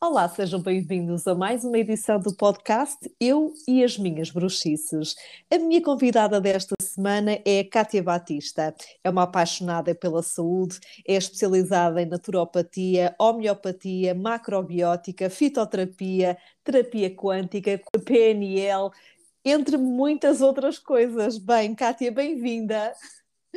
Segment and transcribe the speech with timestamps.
[0.00, 5.16] Olá, sejam bem-vindos a mais uma edição do podcast Eu e as Minhas Bruxices.
[5.50, 8.72] A minha convidada desta semana é a Kátia Batista.
[9.02, 18.90] É uma apaixonada pela saúde, é especializada em naturopatia, homeopatia, macrobiótica, fitoterapia, terapia quântica, PNL,
[19.44, 21.38] entre muitas outras coisas.
[21.38, 22.94] Bem, Kátia, bem-vinda.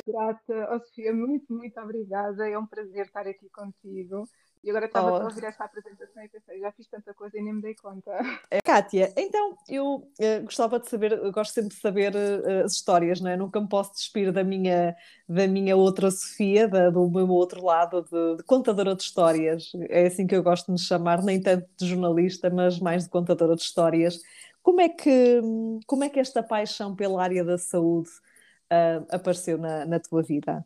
[0.08, 2.50] Grata, oh, Sofia, muito, muito obrigada.
[2.50, 4.28] É um prazer estar aqui contigo.
[4.64, 5.16] E agora estava oh.
[5.16, 8.12] a ouvir essa apresentação e pensei, já fiz tanta coisa e nem me dei conta.
[8.52, 13.22] É, Kátia, então eu uh, gostava de saber, gosto sempre de saber uh, as histórias,
[13.22, 13.38] não é?
[13.38, 14.96] Nunca me posso despir da minha,
[15.28, 19.72] da minha outra Sofia, da, do meu outro lado, de, de, contadora de histórias.
[19.90, 23.10] É assim que eu gosto de me chamar, nem tanto de jornalista, mas mais de
[23.10, 24.20] contadora de histórias.
[24.62, 25.42] Como é que,
[25.88, 28.10] como é que esta paixão pela área da saúde
[28.72, 30.64] uh, apareceu na, na tua vida?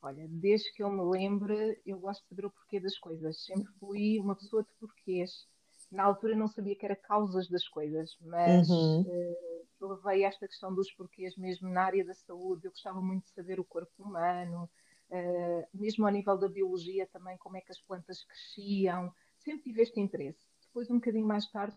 [0.00, 3.44] Olha, desde que eu me lembre, eu gosto de saber o porquê das coisas.
[3.44, 5.46] Sempre fui uma pessoa de porquês.
[5.90, 9.00] Na altura não sabia que era causas das coisas, mas uhum.
[9.02, 12.66] uh, levei esta questão dos porquês mesmo na área da saúde.
[12.66, 14.70] Eu gostava muito de saber o corpo humano,
[15.10, 19.12] uh, mesmo ao nível da biologia também, como é que as plantas cresciam.
[19.38, 20.46] Sempre tive este interesse.
[20.66, 21.76] Depois, um bocadinho mais tarde,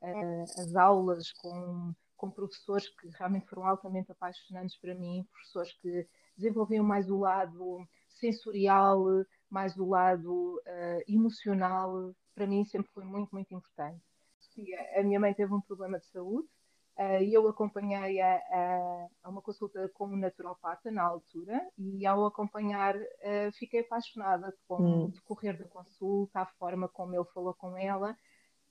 [0.00, 6.06] uh, as aulas com, com professores que realmente foram altamente apaixonantes para mim, professores que
[6.36, 9.04] desenvolviam mais o lado sensorial,
[9.50, 12.14] mais o lado uh, emocional.
[12.34, 14.02] Para mim sempre foi muito, muito importante.
[14.96, 16.48] A minha mãe teve um problema de saúde
[16.96, 22.24] uh, e eu acompanhei-a a, a, uma consulta com um naturopata na altura e ao
[22.24, 25.04] acompanhar uh, fiquei apaixonada com hum.
[25.04, 28.16] o decorrer da consulta, a forma como ele falou com ela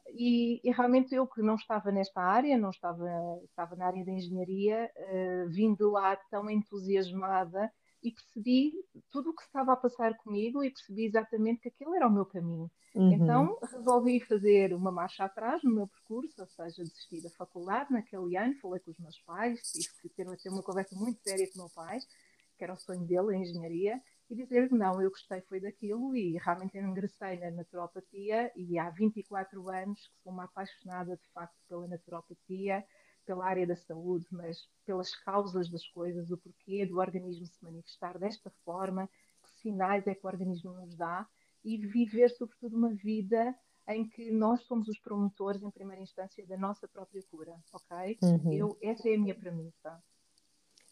[0.10, 3.08] e, e, realmente eu que não estava nesta área, não estava,
[3.44, 7.72] estava na área da engenharia, uh, vim de lá tão entusiasmada
[8.04, 8.74] e percebi
[9.10, 12.26] tudo o que estava a passar comigo e percebi exatamente que aquele era o meu
[12.26, 12.70] caminho.
[12.94, 13.14] Uhum.
[13.14, 18.38] Então resolvi fazer uma marcha atrás no meu percurso, ou seja, desistir da faculdade naquele
[18.38, 21.60] ano, falei com os meus pais, tive que ter, ter uma conversa muito séria com
[21.60, 22.00] o meu pai,
[22.58, 24.02] que era o sonho dele, a engenharia,
[24.34, 29.70] e dizer não, eu gostei foi daquilo e realmente ingressei na naturopatia e há 24
[29.70, 32.84] anos que sou uma apaixonada de facto pela naturopatia,
[33.28, 38.18] pela área da saúde, mas pelas causas das coisas, o porquê do organismo se manifestar
[38.18, 39.08] desta forma,
[39.44, 41.28] que sinais é que o organismo nos dá
[41.64, 43.56] e viver sobretudo uma vida
[43.88, 48.18] em que nós somos os promotores em primeira instância da nossa própria cura, ok?
[48.24, 48.52] Uhum.
[48.52, 50.02] Eu, essa é a minha premissa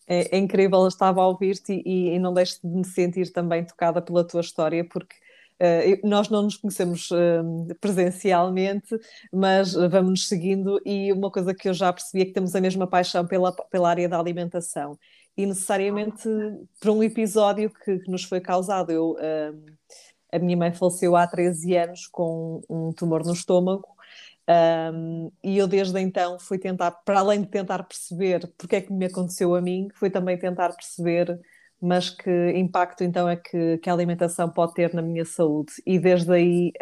[0.07, 4.01] é, é incrível, estava a ouvir-te e, e, não deixo de me sentir também tocada
[4.01, 5.15] pela tua história, porque
[5.61, 8.99] uh, nós não nos conhecemos uh, presencialmente,
[9.31, 12.61] mas vamos nos seguindo e uma coisa que eu já percebi é que temos a
[12.61, 14.97] mesma paixão pela, pela área da alimentação
[15.37, 16.27] e necessariamente
[16.79, 18.91] por um episódio que, que nos foi causado.
[18.91, 19.71] Eu, uh,
[20.31, 23.87] a minha mãe faleceu há 13 anos com um tumor no estômago
[24.51, 28.91] um, e eu desde então fui tentar, para além de tentar perceber porque é que
[28.91, 31.39] me aconteceu a mim, fui também tentar perceber,
[31.79, 35.73] mas que impacto então é que, que a alimentação pode ter na minha saúde.
[35.85, 36.73] E desde aí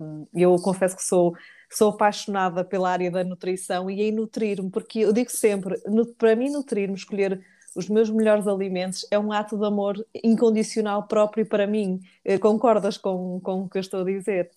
[0.00, 1.34] um, eu confesso que sou,
[1.70, 6.36] sou apaixonada pela área da nutrição e em nutrir-me, porque eu digo sempre, no, para
[6.36, 7.42] mim nutrir-me, escolher
[7.74, 12.00] os meus melhores alimentos é um ato de amor incondicional próprio para mim.
[12.24, 14.50] Eh, concordas com, com o que eu estou a dizer?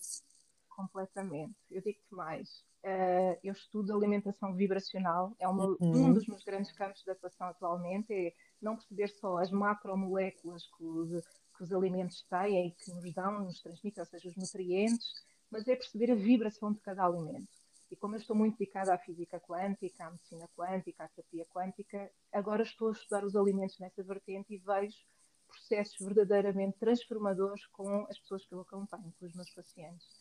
[0.79, 1.55] Completamente.
[1.69, 2.63] Eu digo-te mais.
[2.83, 5.77] Uh, eu estudo alimentação vibracional, é uma, uhum.
[5.81, 10.83] um dos meus grandes campos de atuação atualmente, é não perceber só as macromoléculas que
[10.85, 11.09] os,
[11.57, 15.11] que os alimentos têm e que nos dão, nos transmitem, ou seja, os nutrientes,
[15.51, 17.49] mas é perceber a vibração de cada alimento.
[17.91, 22.09] E como eu estou muito dedicada à física quântica, à medicina quântica, à terapia quântica,
[22.31, 24.97] agora estou a estudar os alimentos nessa vertente e vejo
[25.47, 30.18] processos verdadeiramente transformadores com as pessoas que eu acompanho, com os meus pacientes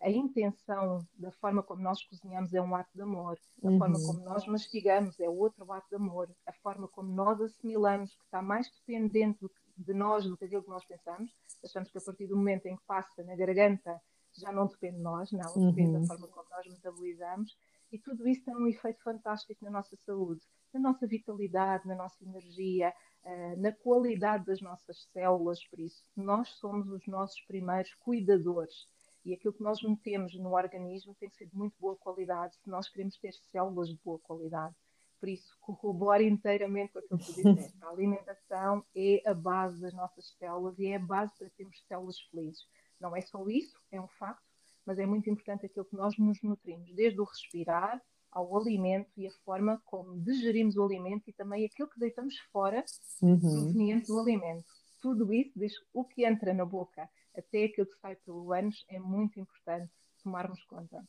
[0.00, 3.78] a intenção da forma como nós cozinhamos é um ato de amor, a uhum.
[3.78, 8.24] forma como nós mastigamos é outro ato de amor, a forma como nós assimilamos, que
[8.24, 11.30] está mais dependente de nós do que aquilo que nós pensamos,
[11.62, 14.00] achamos que a partir do momento em que passa na garganta
[14.32, 15.70] já não depende de nós, não, uhum.
[15.70, 17.56] depende da forma como nós metabolizamos,
[17.92, 20.40] e tudo isso tem um efeito fantástico na nossa saúde,
[20.72, 26.48] na nossa vitalidade, na nossa energia, uh, na qualidade das nossas células, por isso nós
[26.50, 28.88] somos os nossos primeiros cuidadores
[29.24, 32.70] e aquilo que nós metemos no organismo tem que ser de muito boa qualidade se
[32.70, 34.74] nós queremos ter células de boa qualidade.
[35.18, 37.76] Por isso, corroboro inteiramente com aquilo que tu disseste.
[37.82, 42.18] A alimentação é a base das nossas células e é a base para termos células
[42.30, 42.62] felizes.
[42.98, 44.42] Não é só isso, é um facto,
[44.86, 48.00] mas é muito importante aquilo que nós nos nutrimos, desde o respirar
[48.32, 52.84] ao alimento e a forma como digerimos o alimento e também aquilo que deitamos fora
[53.20, 53.38] uhum.
[53.38, 54.64] proveniente do alimento.
[55.00, 58.98] Tudo isso, diz o que entra na boca até aquilo que sai pelo ânus, é
[58.98, 59.90] muito importante
[60.22, 61.02] tomarmos conta.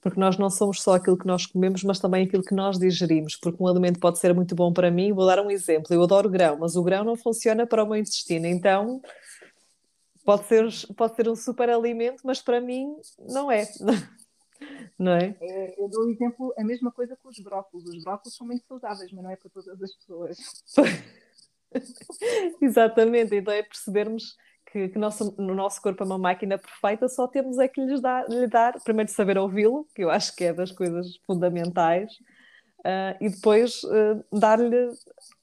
[0.00, 3.36] Porque nós não somos só aquilo que nós comemos, mas também aquilo que nós digerimos.
[3.36, 5.12] Porque um alimento pode ser muito bom para mim.
[5.12, 5.92] Vou dar um exemplo.
[5.92, 8.46] Eu adoro grão, mas o grão não funciona para o meu intestino.
[8.46, 9.00] Então,
[10.24, 13.64] pode ser, pode ser um super alimento, mas para mim não é.
[14.98, 15.36] Não é?
[15.38, 17.84] é eu dou um exemplo, a mesma coisa com os brócolos.
[17.84, 20.38] Os brócolos são muito saudáveis, mas não é para todas as pessoas.
[22.62, 24.34] Exatamente, então é percebermos
[24.76, 28.00] que, que nosso, no nosso corpo é uma máquina perfeita, só temos é que lhes
[28.00, 32.12] dar, lhe dar primeiro saber ouvi-lo, que eu acho que é das coisas fundamentais,
[32.80, 34.90] uh, e depois uh, dar-lhe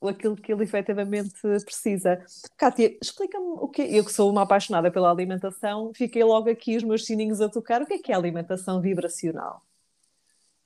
[0.08, 1.34] aquilo que ele efetivamente
[1.66, 2.24] precisa.
[2.56, 6.84] Kátia, explica-me o que Eu que sou uma apaixonada pela alimentação, fiquei logo aqui os
[6.84, 7.82] meus sininhos a tocar.
[7.82, 9.64] O que é que é alimentação vibracional?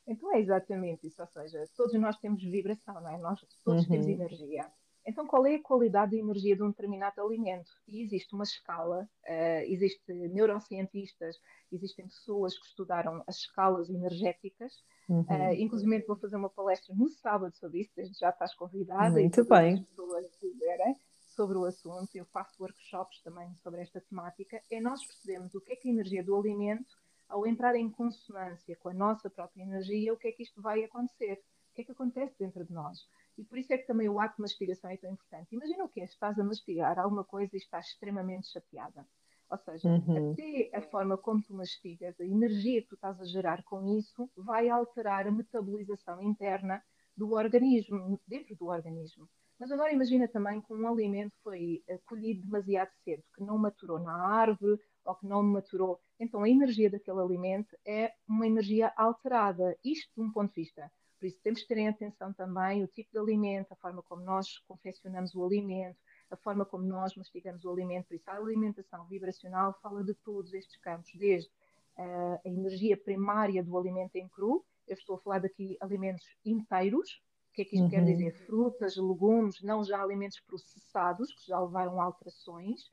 [0.06, 3.18] Então é exatamente isso, ou seja, todos nós temos vibração, não é?
[3.18, 3.90] Nós todos uhum.
[3.90, 4.66] temos energia.
[5.08, 7.72] Então, qual é a qualidade de energia de um determinado alimento?
[7.88, 11.40] E existe uma escala, uh, existem neurocientistas,
[11.72, 14.74] existem pessoas que estudaram as escalas energéticas,
[15.08, 15.22] uhum.
[15.22, 19.12] uh, inclusive vou fazer uma palestra no sábado sobre isso, desde já estás convidada.
[19.12, 19.82] Muito bem.
[19.82, 20.98] pessoas quiserem
[21.38, 25.72] sobre o assunto, eu faço workshops também sobre esta temática, é nós percebemos o que
[25.72, 26.98] é que a energia do alimento,
[27.30, 30.84] ao entrar em consonância com a nossa própria energia, o que é que isto vai
[30.84, 33.08] acontecer, o que é que acontece dentro de nós.
[33.38, 35.54] E por isso é que também o ato de mastigação é tão importante.
[35.54, 39.06] Imagina o que é, estás a mastigar alguma coisa e estás extremamente chateada.
[39.50, 40.34] Ou seja, uhum.
[40.34, 44.30] até a forma como tu mastigas, a energia que tu estás a gerar com isso,
[44.36, 46.84] vai alterar a metabolização interna
[47.16, 49.30] do organismo, dentro do organismo.
[49.60, 54.00] Mas agora imagina também que um alimento foi eh, colhido demasiado cedo, que não maturou
[54.00, 56.00] na árvore ou que não maturou.
[56.20, 59.76] Então a energia daquele alimento é uma energia alterada.
[59.84, 62.88] Isto de um ponto de vista por isso temos que ter em atenção também o
[62.88, 65.98] tipo de alimento, a forma como nós confeccionamos o alimento,
[66.30, 68.08] a forma como nós mastigamos o alimento.
[68.08, 71.50] Por isso, a alimentação vibracional fala de todos estes campos, desde
[71.98, 77.22] uh, a energia primária do alimento em cru, eu estou a falar daqui alimentos inteiros,
[77.50, 77.90] o que é que isto uhum.
[77.90, 78.32] quer dizer?
[78.46, 82.84] Frutas, legumes, não já alimentos processados, que já levaram alterações,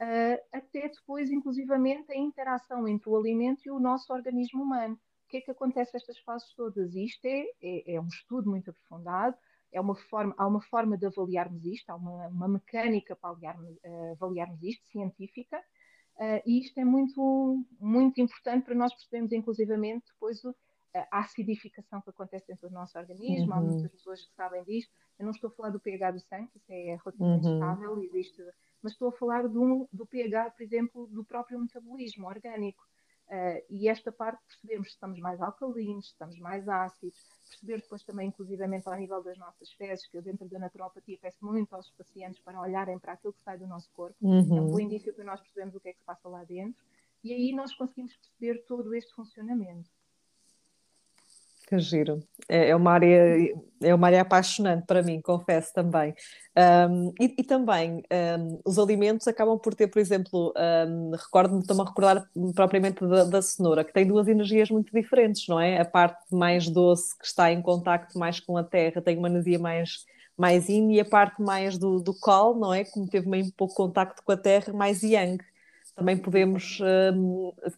[0.00, 4.98] uh, até depois, inclusivamente, a interação entre o alimento e o nosso organismo humano
[5.30, 6.94] que é que acontece estas fases todas?
[6.94, 9.36] Isto é, é, é, um estudo muito aprofundado,
[9.72, 13.76] é uma forma, há uma forma de avaliarmos isto, há uma, uma mecânica para avaliarmos,
[13.84, 15.58] uh, avaliarmos isto, científica,
[16.16, 20.54] uh, e isto é muito, muito importante para nós percebermos, inclusivamente, depois o,
[20.92, 23.46] a acidificação que acontece dentro do nosso organismo.
[23.46, 23.52] Uhum.
[23.52, 24.92] Há muitas pessoas que sabem disto.
[25.18, 27.54] Eu não estou a falar do pH do sangue, isso é relativamente uhum.
[27.54, 28.42] estável, existe,
[28.82, 32.82] mas estou a falar do, do pH, por exemplo, do próprio metabolismo orgânico.
[33.30, 37.16] Uh, e esta parte percebemos se estamos mais alcalinos, se estamos mais ácidos,
[37.48, 41.38] perceber depois também, inclusivamente, ao nível das nossas fezes, que eu dentro da naturopatia peço
[41.40, 44.16] muito aos pacientes para olharem para aquilo que sai do nosso corpo.
[44.20, 44.56] Uhum.
[44.56, 46.82] É um bom indício que nós percebemos o que é que se passa lá dentro.
[47.22, 49.88] E aí nós conseguimos perceber todo este funcionamento.
[51.70, 52.18] Que giro.
[52.48, 56.12] É, é, uma área, é uma área apaixonante para mim, confesso também.
[56.90, 58.02] Um, e, e, também
[58.40, 60.52] um, os alimentos acabam por ter, por exemplo,
[60.88, 65.46] um, recordo-me, estou-me a recordar propriamente da, da, cenoura, que tem duas energias muito diferentes,
[65.46, 65.80] não é?
[65.80, 69.60] A parte mais doce, que está em contacto mais com a terra, tem uma energia
[69.60, 70.04] mais,
[70.36, 72.84] mais yin, e a parte mais do, do col, não é?
[72.84, 75.38] Como teve meio pouco contacto com a terra, mais yang.
[75.94, 76.80] Também podemos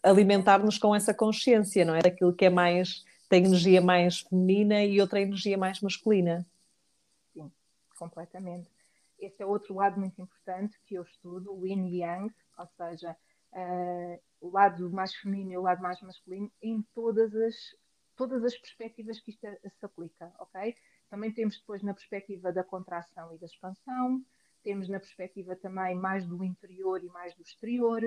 [0.03, 2.01] alimentar-nos com essa consciência, não é?
[2.01, 6.47] Daquilo que é mais tem energia mais feminina e outra energia mais masculina.
[7.33, 7.51] Sim,
[7.99, 8.71] completamente.
[9.19, 13.17] Esse é outro lado muito importante que eu estudo, o yin yang, ou seja,
[13.53, 17.55] uh, o lado mais feminino e o lado mais masculino em todas as,
[18.17, 20.77] todas as perspectivas que isto se aplica, ok?
[21.09, 24.23] Também temos depois na perspectiva da contração e da expansão,
[24.63, 28.03] temos na perspectiva também mais do interior e mais do exterior,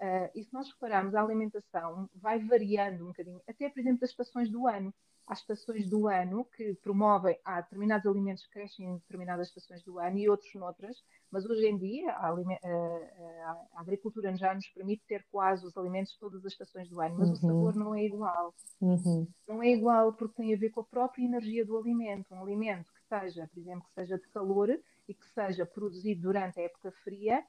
[0.00, 4.10] Uh, e se nós repararmos, a alimentação vai variando um bocadinho, até por exemplo das
[4.10, 4.92] estações do ano.
[5.26, 9.98] Há estações do ano que promovem, há determinados alimentos que crescem em determinadas estações do
[9.98, 10.96] ano e outros noutras,
[11.32, 16.16] mas hoje em dia a, a, a agricultura já nos permite ter quase os alimentos
[16.16, 17.34] todas as estações do ano, mas uhum.
[17.34, 18.54] o sabor não é igual.
[18.80, 19.26] Uhum.
[19.48, 22.32] Não é igual porque tem a ver com a própria energia do alimento.
[22.32, 24.70] Um alimento que seja, por exemplo, que seja de calor
[25.08, 27.42] e que seja produzido durante a época fria,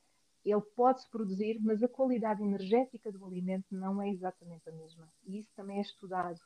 [0.51, 5.07] ele pode-se produzir, mas a qualidade energética do alimento não é exatamente a mesma.
[5.25, 6.39] E isso também é estudado.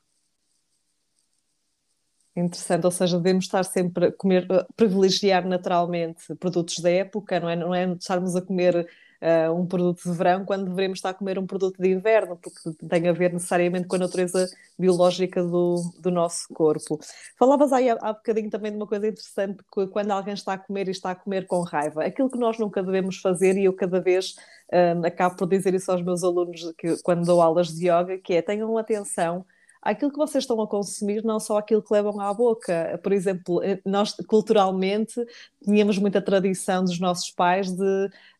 [2.36, 7.56] Interessante, ou seja, devemos estar sempre a comer, privilegiar naturalmente produtos da época, não é?
[7.56, 8.88] Não é estarmos a comer
[9.22, 12.60] uh, um produto de verão quando deveríamos estar a comer um produto de inverno, porque
[12.88, 17.00] tem a ver necessariamente com a natureza biológica do, do nosso corpo.
[17.38, 20.58] Falavas aí há, há bocadinho também de uma coisa interessante, que quando alguém está a
[20.58, 23.74] comer e está a comer com raiva, aquilo que nós nunca devemos fazer, e eu
[23.74, 24.36] cada vez
[24.74, 28.34] um, acabo por dizer isso aos meus alunos que, quando dou aulas de yoga, que
[28.34, 29.46] é tenham atenção
[29.82, 33.00] àquilo que vocês estão a consumir, não só aquilo que levam à boca.
[33.04, 35.26] Por exemplo, eh, nós culturalmente
[35.64, 37.84] tínhamos muita tradição dos nossos pais de,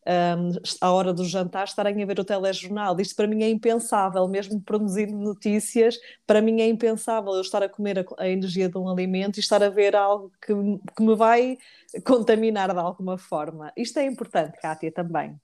[0.06, 2.98] um, à hora do jantar, estarem a ver o telejornal.
[3.00, 7.68] Isto para mim é impensável, mesmo produzindo notícias, para mim é impensável eu estar a
[7.68, 10.52] comer a, a energia de um alimento e estar a ver algo que,
[10.96, 11.58] que me vai
[12.04, 13.72] contaminar de alguma forma.
[13.76, 15.40] Isto é importante, Kátia, também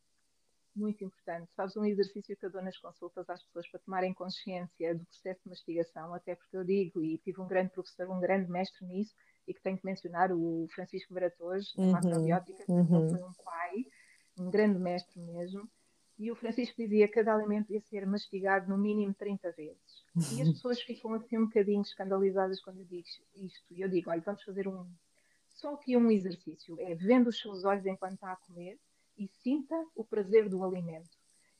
[0.78, 1.50] muito importante.
[1.54, 5.40] Sabes, um exercício que eu dou nas consultas às pessoas para tomarem consciência do processo
[5.42, 9.14] de mastigação, até porque eu digo, e tive um grande professor, um grande mestre nisso,
[9.46, 13.08] e que tenho que mencionar, o Francisco Baratos, da uhum, macrobiótica, que uhum.
[13.10, 13.86] foi um pai,
[14.38, 15.68] um grande mestre mesmo,
[16.18, 20.04] e o Francisco dizia que cada alimento ia ser mastigado no mínimo 30 vezes.
[20.32, 23.06] E as pessoas ficam assim um bocadinho escandalizadas quando eu digo
[23.36, 23.74] isto.
[23.74, 24.84] E eu digo, olha, vamos fazer um...
[25.48, 28.78] Só que um exercício, é vendo os seus olhos enquanto está a comer,
[29.18, 31.10] e sinta o prazer do alimento.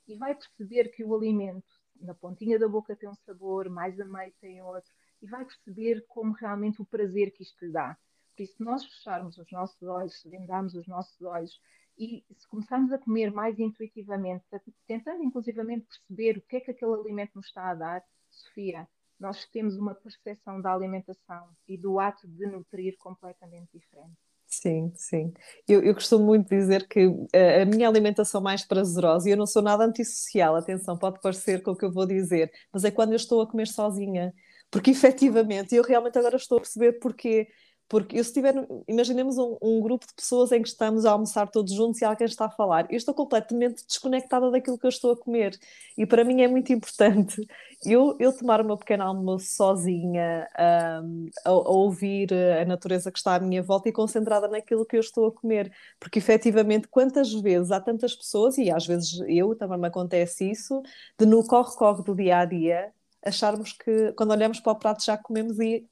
[0.07, 1.69] E vai perceber que o alimento,
[2.01, 6.05] na pontinha da boca, tem um sabor, mais a meio tem outro, e vai perceber
[6.07, 7.99] como realmente o prazer que isto lhe dá.
[8.35, 11.61] Por isso, se nós fecharmos os nossos olhos, se vendarmos os nossos olhos
[11.99, 14.45] e se começarmos a comer mais intuitivamente,
[14.87, 18.89] tentando inclusivamente perceber o que é que aquele alimento nos está a dar, Sofia,
[19.19, 24.28] nós temos uma percepção da alimentação e do ato de nutrir completamente diferente.
[24.51, 25.33] Sim, sim.
[25.69, 27.01] Eu, eu costumo muito dizer que
[27.35, 31.63] a, a minha alimentação mais prazerosa, e eu não sou nada antissocial, atenção, pode parecer
[31.63, 34.33] com o que eu vou dizer, mas é quando eu estou a comer sozinha.
[34.71, 37.47] Porque efetivamente, eu realmente agora estou a perceber porque
[37.89, 38.55] porque eu se tiver,
[38.87, 42.27] imaginemos um, um, grupo de pessoas em que estamos a almoçar todos juntos e alguém
[42.27, 45.59] está a falar, eu estou completamente desconectada daquilo que eu estou a comer.
[45.97, 47.47] E para mim é muito importante
[47.85, 50.47] eu, eu tomar o meu pequeno almoço sozinha,
[51.03, 54.97] um, a, a, ouvir a natureza que está à minha volta e concentrada naquilo que
[54.97, 55.73] eu estou a comer.
[55.99, 60.83] Porque efetivamente, quantas vezes há tantas pessoas, e às vezes eu também me acontece isso,
[61.19, 62.93] de no corre-corre do dia a dia
[63.25, 65.87] acharmos que quando olhamos para o prato já comemos e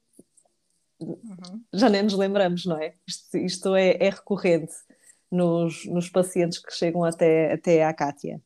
[0.99, 1.63] uhum.
[1.73, 2.95] já nem nos lembramos, não é?
[3.07, 4.73] Isto, isto é, é, recorrente
[5.31, 8.41] nos, nos pacientes que chegam até, até à Cátia.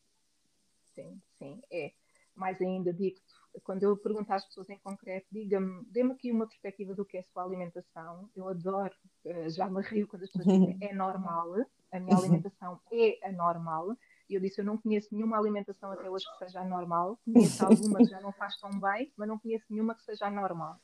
[0.93, 1.91] Sim, sim, é.
[2.35, 3.19] Mais ainda digo
[3.63, 7.19] quando eu pergunto às pessoas em concreto, diga-me, dê-me aqui uma perspectiva do que é
[7.19, 8.29] a sua alimentação.
[8.35, 8.93] Eu adoro,
[9.25, 11.55] eh, já me rio quando as pessoas dizem é normal,
[11.91, 13.95] a minha alimentação é anormal.
[14.29, 17.19] E eu disse, eu não conheço nenhuma alimentação até hoje que seja anormal.
[17.25, 20.79] Conheço alguma que já não faz tão bem, mas não conheço nenhuma que seja anormal.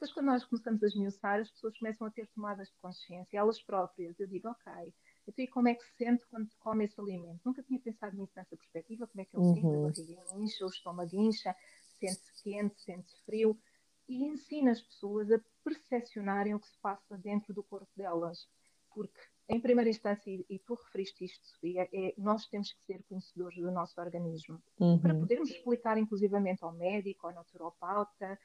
[0.00, 3.62] Depois, quando nós começamos a esmiuçar, as pessoas começam a ter tomadas de consciência, elas
[3.62, 4.18] próprias.
[4.18, 4.94] Eu digo, ok,
[5.28, 7.38] então e como é que se sente quando come esse alimento?
[7.44, 9.54] Nunca tinha pensado nisso nessa perspectiva, como é que eu uhum.
[9.54, 11.54] sinto, a barriga incha, o estômago incha,
[11.98, 13.60] sente-se quente, sente-se frio,
[14.08, 18.48] e ensina as pessoas a percepcionarem o que se passa dentro do corpo delas.
[18.94, 23.58] Porque, em primeira instância, e, tu referiste isto, Sofia, é, nós temos que ser conhecedores
[23.58, 24.62] do nosso organismo.
[24.78, 24.98] Uhum.
[24.98, 28.38] Para podermos explicar, inclusivamente, ao médico, ao naturopauta,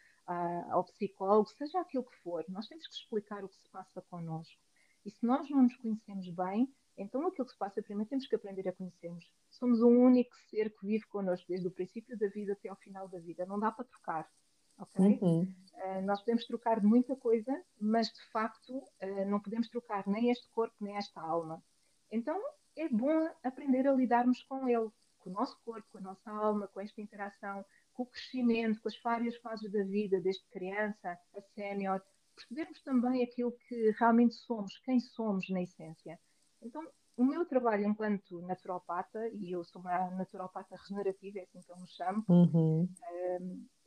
[0.69, 4.59] ao psicólogo, seja aquilo que for, nós temos que explicar o que se passa connosco.
[5.05, 8.35] E se nós não nos conhecemos bem, então aquilo que se passa primeiro temos que
[8.35, 9.29] aprender a conhecermos.
[9.49, 13.07] Somos um único ser que vive connosco desde o princípio da vida até ao final
[13.07, 13.45] da vida.
[13.45, 14.29] Não dá para trocar.
[14.77, 15.19] Okay?
[15.21, 15.53] Uhum.
[15.73, 20.31] Uh, nós podemos trocar de muita coisa, mas de facto uh, não podemos trocar nem
[20.31, 21.63] este corpo nem esta alma.
[22.11, 22.41] Então
[22.75, 24.89] é bom aprender a lidarmos com ele,
[25.19, 28.89] com o nosso corpo, com a nossa alma, com esta interação, com o crescimento, com
[28.89, 32.01] as várias fases da vida, desde criança a sénior,
[32.35, 36.19] percebermos também aquilo que realmente somos, quem somos na essência.
[36.61, 36.85] Então,
[37.17, 41.77] o meu trabalho enquanto naturopata, e eu sou uma naturopata regenerativa, é assim que eu
[41.77, 42.89] me chamo, uhum.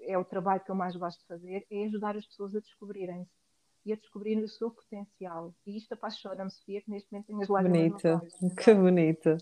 [0.00, 3.30] é o trabalho que eu mais gosto de fazer, é ajudar as pessoas a descobrirem-se
[3.84, 5.54] e a descobrirem o seu potencial.
[5.66, 9.36] E isto apaixona-me, Sofia, que neste momento tenho as lágrimas Bonito, que bonito.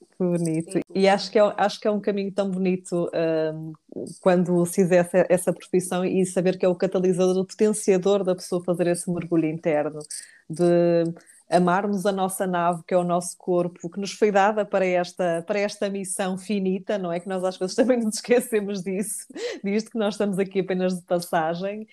[0.00, 0.80] Que bonito.
[0.94, 3.10] E acho que é, acho que é um caminho tão bonito
[3.54, 3.72] um,
[4.20, 8.34] quando se fizer essa, essa profissão e saber que é o catalisador, o potenciador da
[8.34, 10.00] pessoa fazer esse mergulho interno,
[10.48, 11.04] de
[11.50, 15.42] amarmos a nossa nave, que é o nosso corpo, que nos foi dada para esta,
[15.46, 17.18] para esta missão finita, não é?
[17.18, 19.26] Que nós às vezes também nos esquecemos disso,
[19.64, 21.86] disto que nós estamos aqui apenas de passagem.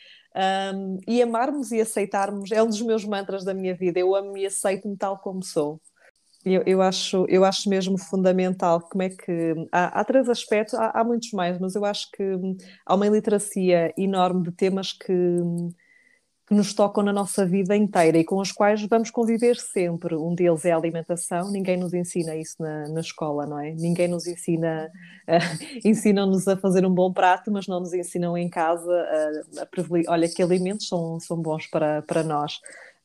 [0.75, 3.99] Um, e amarmos e aceitarmos é um dos meus mantras da minha vida.
[3.99, 5.81] Eu amo e aceito-me tal como sou.
[6.53, 10.91] Eu, eu, acho, eu acho mesmo fundamental como é que há, há três aspectos, há,
[10.93, 12.23] há, muitos mais, mas eu acho que
[12.85, 15.11] há uma iliteracia enorme de temas que,
[16.47, 20.15] que nos tocam na nossa vida inteira e com os quais vamos conviver sempre.
[20.15, 23.73] Um deles é a alimentação, ninguém nos ensina isso na, na escola, não é?
[23.73, 24.89] Ninguém nos ensina,
[25.27, 28.89] uh, ensinam-nos a fazer um bom prato, mas não nos ensinam em casa
[29.59, 32.53] a, a olha que alimentos são, são bons para, para nós.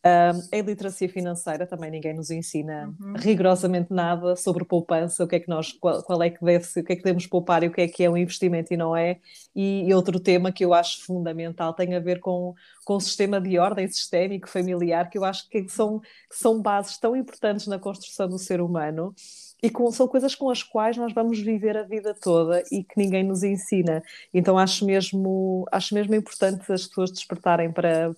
[0.05, 3.13] Um, a iliteracia financeira também ninguém nos ensina uhum.
[3.13, 6.85] rigorosamente nada sobre poupança, o que é que nós, qual, qual, é que deve o
[6.85, 8.97] que é que devemos poupar e o que é que é um investimento e não
[8.97, 9.21] é.
[9.55, 12.53] E, e, outro tema que eu acho fundamental tem a ver com,
[12.85, 16.99] com o sistema de ordem sistémico familiar, que eu acho que são, que são bases
[16.99, 19.15] tão importantes na construção do ser humano
[19.63, 22.95] e com, são coisas com as quais nós vamos viver a vida toda e que
[22.97, 24.03] ninguém nos ensina.
[24.35, 28.13] Então acho mesmo, acho mesmo importante as pessoas despertarem para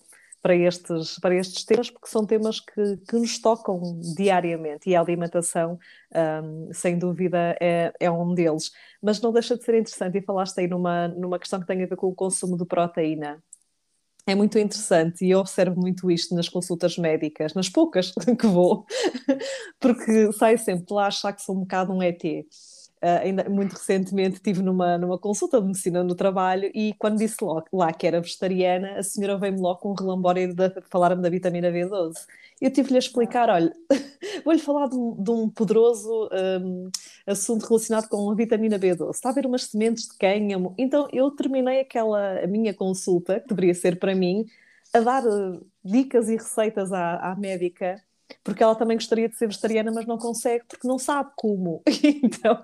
[0.45, 5.01] para estes, para estes temas, porque são temas que, que nos tocam diariamente e a
[5.01, 5.79] alimentação,
[6.15, 8.71] um, sem dúvida, é, é um deles.
[9.01, 11.87] Mas não deixa de ser interessante, e falaste aí numa, numa questão que tem a
[11.87, 13.43] ver com o consumo de proteína.
[14.27, 18.85] É muito interessante e eu observo muito isto nas consultas médicas, nas poucas que vou,
[19.81, 22.23] porque saio sempre lá achar que sou um bocado um ET.
[23.05, 27.37] Uh, ainda muito recentemente estive numa, numa consulta de medicina no trabalho e quando disse
[27.45, 31.29] logo, lá que era vegetariana, a senhora veio-me logo com um relambório de falar-me da
[31.29, 32.15] vitamina B12.
[32.63, 33.71] Eu tive-lhe a explicar, olha,
[34.43, 36.31] vou-lhe falar de um, de um poderoso
[36.63, 36.89] um,
[37.27, 39.11] assunto relacionado com a vitamina B12.
[39.11, 40.75] Está a ver umas sementes de cânhamo?
[40.79, 44.47] Então eu terminei aquela a minha consulta, que deveria ser para mim,
[44.95, 48.03] a dar uh, dicas e receitas à, à médica
[48.43, 51.83] porque ela também gostaria de ser vegetariana, mas não consegue porque não sabe como.
[52.23, 52.63] então,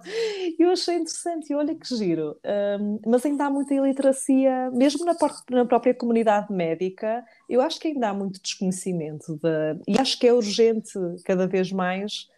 [0.59, 2.39] eu achei interessante e olha que giro.
[2.81, 5.15] Um, mas ainda há muita iliteracia, mesmo na,
[5.51, 10.27] na, própria comunidade médica, eu acho que ainda há muito desconhecimento de, e acho que
[10.27, 10.93] é urgente
[11.25, 12.29] cada vez mais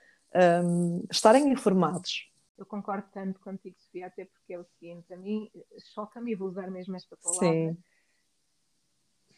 [0.64, 2.31] um, estarem informados.
[2.59, 5.50] Eu concordo tanto contigo, Sofia, até porque é o seguinte, a mim
[5.95, 7.49] choca-me, e vou usar mesmo esta palavra.
[7.49, 7.76] Sim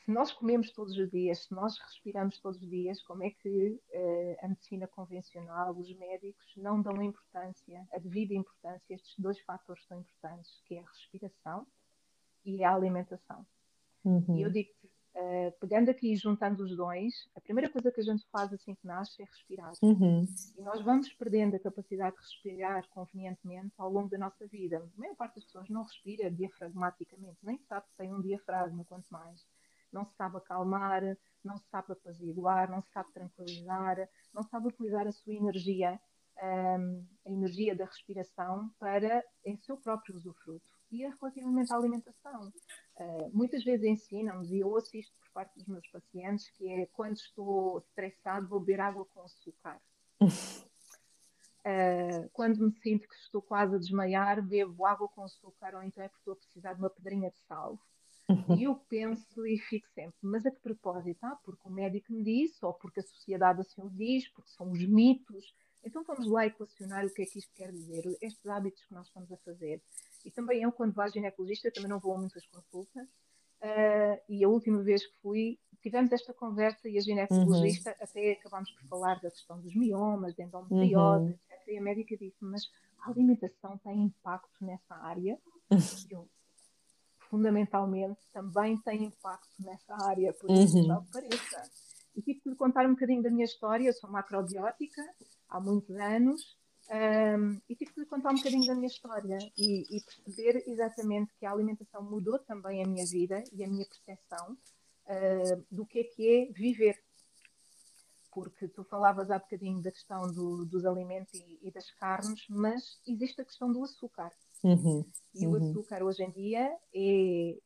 [0.04, 3.70] se nós comemos todos os dias, se nós respiramos todos os dias, como é que
[3.70, 9.40] uh, a medicina convencional, os médicos, não dão importância, a devida importância a estes dois
[9.40, 11.66] fatores tão importantes, que é a respiração
[12.44, 13.46] e a alimentação?
[14.04, 14.36] Uhum.
[14.36, 18.04] E eu digo-te, uh, pegando aqui e juntando os dois, a primeira coisa que a
[18.04, 19.72] gente faz assim que nasce é respirar.
[19.80, 20.26] Uhum.
[20.58, 24.86] E nós vamos perdendo a capacidade de respirar convenientemente ao longo da nossa vida.
[24.98, 29.08] A maior parte das pessoas não respira diafragmaticamente, nem sabe se tem um diafragma, quanto
[29.10, 29.42] mais
[29.94, 31.02] não se sabe acalmar,
[31.42, 35.98] não se sabe apaziguar, não se sabe tranquilizar, não sabe utilizar a sua energia,
[36.42, 40.68] um, a energia da respiração, para em seu próprio usufruto.
[40.90, 42.52] E é relativamente à alimentação.
[42.96, 46.86] Uh, muitas vezes ensinam-nos, e eu ouço isto por parte dos meus pacientes, que é
[46.86, 49.80] quando estou estressado, vou beber água com açúcar.
[50.20, 50.28] Uh,
[52.32, 56.08] quando me sinto que estou quase a desmaiar, bebo água com açúcar, ou então é
[56.08, 57.78] porque estou a precisar de uma pedrinha de sal.
[58.28, 58.56] Uhum.
[58.56, 61.18] E eu penso e fico sempre, mas a que propósito?
[61.22, 64.70] Ah, porque o médico me disse, ou porque a sociedade assim o diz, porque são
[64.70, 65.54] os mitos.
[65.84, 69.06] Então vamos lá equacionar o que é que isto quer dizer, estes hábitos que nós
[69.06, 69.82] estamos a fazer.
[70.24, 74.42] E também eu, quando vou à ginecologista, também não vou a muitas consultas, uh, e
[74.42, 77.96] a última vez que fui, tivemos esta conversa e a ginecologista, uhum.
[78.00, 81.30] até acabámos por falar da questão dos miomas, da endometriose, uhum.
[81.50, 81.68] etc.
[81.68, 85.38] E a médica disse, mas a alimentação tem impacto nessa área?
[86.10, 86.26] eu,
[87.34, 90.86] fundamentalmente também tem impacto nessa área, por isso uhum.
[90.86, 91.68] não pareça.
[92.14, 95.02] E tive que lhe contar um bocadinho da minha história, eu sou macrobiótica
[95.48, 96.56] há muitos anos,
[96.88, 101.34] um, e tive que lhe contar um bocadinho da minha história e, e, perceber exatamente
[101.34, 106.00] que a alimentação mudou também a minha vida e a minha percepção uh, do que
[106.00, 107.02] é que é viver.
[108.32, 113.00] Porque tu falavas há bocadinho da questão do, dos alimentos e, e das carnes, mas
[113.08, 114.30] existe a questão do açúcar.
[114.64, 115.56] Uhum, e o uhum.
[115.56, 117.60] açúcar hoje em dia é, e,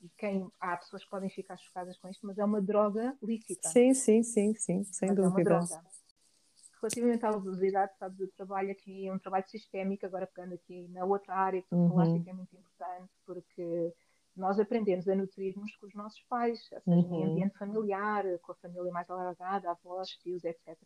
[0.00, 3.68] e, quem há pessoas que podem ficar chocadas com isto, mas é uma droga lícita.
[3.68, 5.50] Sim, sim, sim, sim, sem mas dúvida.
[5.50, 5.84] É uma droga.
[6.80, 11.04] Relativamente à obesidade, sabes, eu trabalho aqui, é um trabalho sistémico, agora pegando aqui na
[11.04, 11.90] outra área que tu uhum.
[11.90, 13.92] falaste que é muito importante, porque
[14.36, 17.20] nós aprendemos a nutrir-nos com os nossos pais, ou seja, uhum.
[17.20, 20.78] em ambiente familiar, com a família mais alargada, avós, tios, etc.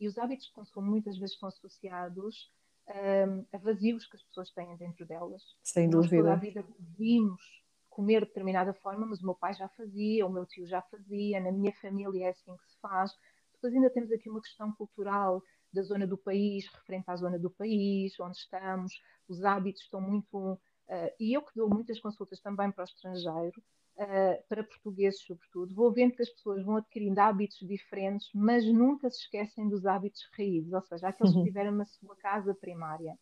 [0.00, 2.50] E os hábitos de consumo muitas vezes estão associados
[2.90, 5.42] um, a vazios que as pessoas têm dentro delas.
[5.62, 6.22] Sem Nós dúvida.
[6.22, 6.64] Toda a vida
[6.98, 7.40] vimos
[7.88, 11.40] comer de determinada forma, mas o meu pai já fazia, o meu tio já fazia,
[11.40, 13.12] na minha família é assim que se faz.
[13.52, 17.50] Depois ainda temos aqui uma questão cultural da zona do país, referente à zona do
[17.50, 18.92] país, onde estamos,
[19.28, 20.54] os hábitos estão muito.
[20.88, 23.62] Uh, e eu que dou muitas consultas também para o estrangeiro,
[24.00, 29.10] uh, para portugueses sobretudo, vou vendo que as pessoas vão adquirindo hábitos diferentes, mas nunca
[29.10, 31.42] se esquecem dos hábitos raízes, ou seja, aqueles uhum.
[31.42, 33.18] que tiveram na sua casa primária.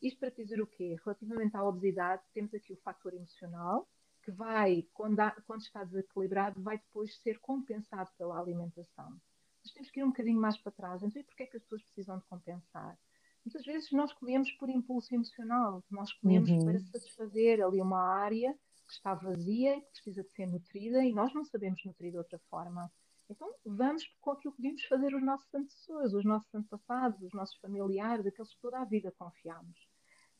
[0.00, 0.96] Isto para dizer o quê?
[1.04, 3.88] Relativamente à obesidade, temos aqui o fator emocional,
[4.22, 9.14] que vai, quando, há, quando está desequilibrado, vai depois ser compensado pela alimentação.
[9.62, 11.02] Mas temos que ir um bocadinho mais para trás.
[11.02, 12.98] Então, e porquê é que as pessoas precisam de compensar?
[13.44, 16.64] Muitas vezes nós comemos por impulso emocional, nós comemos uhum.
[16.64, 18.54] para satisfazer ali uma área
[18.86, 22.38] que está vazia, que precisa de ser nutrida e nós não sabemos nutrir de outra
[22.50, 22.90] forma.
[23.28, 27.56] Então vamos com aquilo que vimos fazer os nossos antecessores, os nossos antepassados, os nossos
[27.58, 29.78] familiares, aqueles que toda a vida confiamos.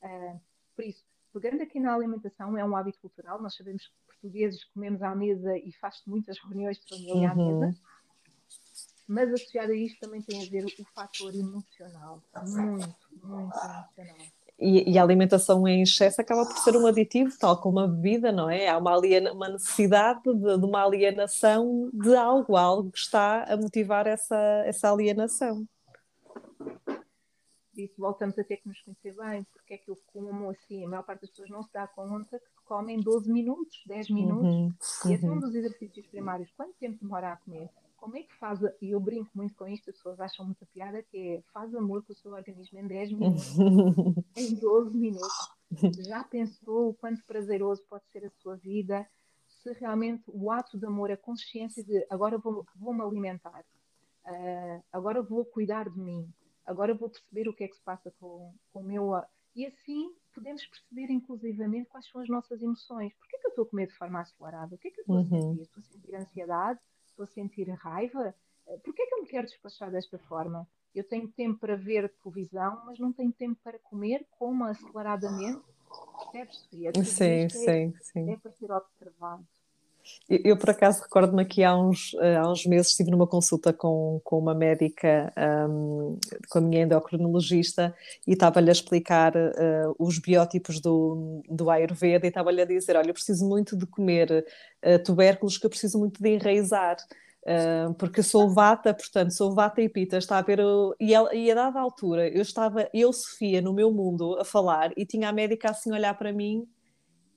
[0.03, 0.41] Uh,
[0.77, 1.03] por isso,
[1.33, 5.57] pegando aqui na alimentação, é um hábito cultural, nós sabemos que portugueses comemos à mesa
[5.59, 7.61] e faz muitas reuniões de família uhum.
[7.61, 7.81] à mesa,
[9.07, 13.91] mas associado a isto também tem a ver o fator emocional, muito, muito emocional.
[14.59, 18.31] E, e, a alimentação em excesso acaba por ser um aditivo, tal como a bebida,
[18.31, 18.69] não é?
[18.69, 23.57] Há uma, aliena, uma necessidade de, de, uma alienação de algo, algo que está a
[23.57, 25.67] motivar essa, essa alienação.
[27.77, 30.85] Isso voltamos a ter que nos conhecer bem, porque é que eu como assim?
[30.85, 35.03] A maior parte das pessoas não se dá conta que comem 12 minutos, 10 minutos,
[35.05, 36.49] uhum, e esse é um dos exercícios primários.
[36.57, 37.69] Quanto tempo demora a comer?
[38.05, 41.03] Como é que faz, e eu brinco muito com isto, as pessoas acham muita piada,
[41.03, 43.55] que é faz amor com o seu organismo em 10 minutos,
[44.37, 45.49] em 12 minutos.
[46.07, 49.09] Já pensou o quanto prazeroso pode ser a sua vida
[49.47, 53.65] se realmente o ato de amor, a consciência de agora vou, vou me alimentar,
[54.27, 56.31] uh, agora vou cuidar de mim,
[56.67, 59.13] agora vou perceber o que é que se passa com, com o meu.
[59.57, 63.15] E assim podemos perceber, inclusivamente, quais são as nossas emoções.
[63.15, 64.75] Porquê é que eu estou a comer de forma acelerada?
[64.75, 65.29] O que é que eu estou a uhum.
[65.29, 65.63] sentir?
[65.63, 66.81] Estou a sentir ansiedade?
[67.15, 68.35] Estou a sentir raiva,
[68.67, 70.69] eh, por que é que eu me quero despachar desta forma?
[70.95, 75.63] Eu tenho tempo para ver televisão, mas não tenho tempo para comer, como aceleradamente.
[76.33, 76.93] Percebes, Sofia?
[77.05, 78.31] Sim, sim, é, sim.
[78.31, 79.47] É para ser observado.
[80.29, 83.73] Eu, eu, por acaso, recordo-me que há uns, eh, há uns meses estive numa consulta
[83.73, 85.33] com, com uma médica,
[85.69, 87.95] um, com a minha endocrinologista,
[88.27, 93.11] e estava-lhe a explicar uh, os biótipos do, do Ayurveda e estava-lhe a dizer: Olha,
[93.11, 94.45] eu preciso muito de comer
[94.85, 96.97] uh, tubérculos, que eu preciso muito de enraizar.
[97.99, 100.97] Porque sou vata, portanto, sou vata e pita, está a ver, o...
[100.99, 104.93] e, ela, e a dada altura eu estava, eu, Sofia, no meu mundo a falar
[104.97, 106.67] e tinha a médica assim a olhar para mim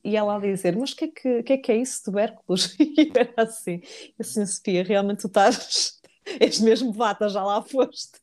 [0.08, 2.76] e ela a dizer, mas o que, é que, que, é que é isso, tubérculos?
[2.80, 3.82] E era assim,
[4.18, 6.00] assim, Sofia, realmente tu estás,
[6.40, 8.18] és mesmo vata, já lá foste.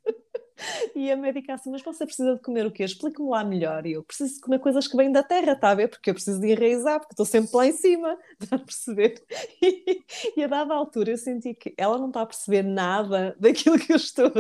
[0.95, 2.85] E a médica assim, mas você precisa de comer o quê?
[2.85, 3.87] Explique-me lá melhor.
[3.87, 5.88] E eu preciso de comer coisas que vêm da terra, está a ver?
[5.88, 9.23] Porque eu preciso de enraizar, porque estou sempre lá em cima, está a perceber?
[9.61, 10.03] E,
[10.37, 13.93] e a dada altura eu senti que ela não está a perceber nada daquilo que
[13.93, 14.31] eu estou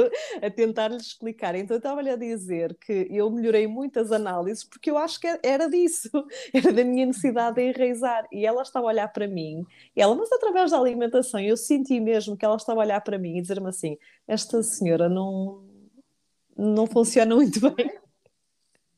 [0.40, 1.54] a tentar lhe explicar.
[1.54, 5.68] Então eu estava-lhe a dizer que eu melhorei muitas análises porque eu acho que era
[5.68, 6.10] disso,
[6.54, 8.26] era da minha necessidade de enraizar.
[8.32, 12.36] E ela estava a olhar para mim, ela, mas através da alimentação, eu senti mesmo
[12.36, 15.63] que ela estava a olhar para mim e dizer-me assim: esta senhora não
[16.56, 17.98] não funciona muito bem.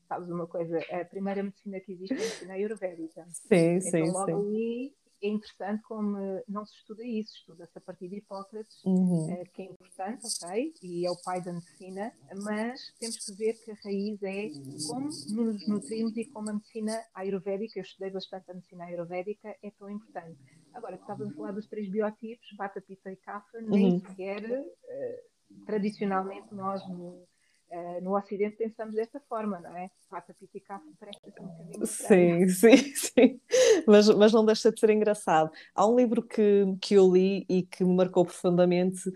[0.07, 3.25] Sabes uma coisa, a primeira medicina que existe é a medicina ayurvédica.
[3.29, 4.33] Sim, então, sim, logo sim.
[4.33, 6.17] ali é interessante como
[6.47, 9.29] não se estuda isso, estuda-se a partir de Hipócrates, uhum.
[9.31, 13.53] Eh, que é importante, ok, e é o pai da medicina, mas temos que ver
[13.53, 14.49] que a raiz é
[14.87, 19.71] como nos nutrimos e como a medicina ayurvédica, eu estudei bastante a medicina ayurvédica, é
[19.71, 20.37] tão importante.
[20.73, 23.99] Agora, estavas a falar dos três biotipos, bata, pita e kapha, nem uhum.
[23.99, 27.27] sequer uh, tradicionalmente nós no,
[27.69, 29.89] Uh, no Ocidente pensamos desta forma, não é?
[30.09, 33.41] Pata piticar assim um bocadinho Sim, sim, sim.
[33.85, 35.51] Mas, mas não deixa de ser engraçado.
[35.75, 39.11] Há um livro que, que eu li e que me marcou profundamente,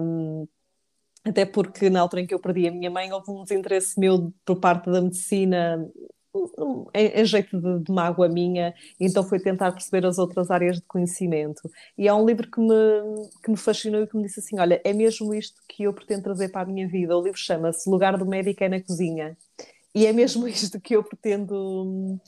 [0.00, 0.48] um,
[1.22, 4.32] até porque na altura em que eu perdi a minha mãe houve um desinteresse meu
[4.46, 5.86] por parte da medicina
[6.92, 10.82] em, em jeito de, de mágoa minha, então foi tentar perceber as outras áreas de
[10.82, 11.70] conhecimento.
[11.96, 14.80] E há um livro que me, que me fascinou e que me disse assim: Olha,
[14.84, 17.16] é mesmo isto que eu pretendo trazer para a minha vida.
[17.16, 19.36] O livro chama-se Lugar do Médico é na Cozinha.
[19.94, 22.18] E é mesmo isto que eu pretendo.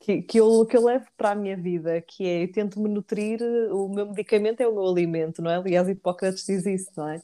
[0.00, 2.88] Que, que, eu, que eu levo para a minha vida, que é eu tento me
[2.88, 3.42] nutrir,
[3.72, 5.56] o meu medicamento é o meu alimento, não é?
[5.56, 7.20] Aliás, Hipócrates diz isso, não é?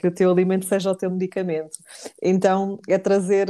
[0.00, 1.78] Que o teu alimento seja o teu medicamento.
[2.22, 3.46] Então, é trazer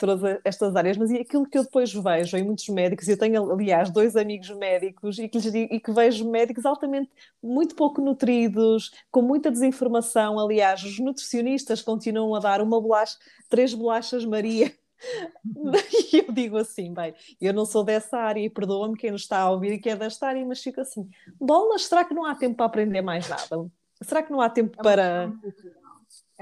[0.00, 3.18] todas estas áreas, mas e aquilo que eu depois vejo em muitos médicos, e eu
[3.18, 7.10] tenho, aliás, dois amigos médicos e que, lhes digo, e que vejo médicos altamente,
[7.42, 10.40] muito pouco nutridos, com muita desinformação.
[10.40, 14.72] Aliás, os nutricionistas continuam a dar uma bolacha, três bolachas Maria.
[16.12, 19.38] E eu digo assim, bem, eu não sou dessa área e perdoa-me quem nos está
[19.38, 21.08] a ouvir e que é desta área, mas fico assim,
[21.40, 23.70] bolas, será que não há tempo para aprender mais nada?
[24.02, 25.79] Será que não há tempo é para é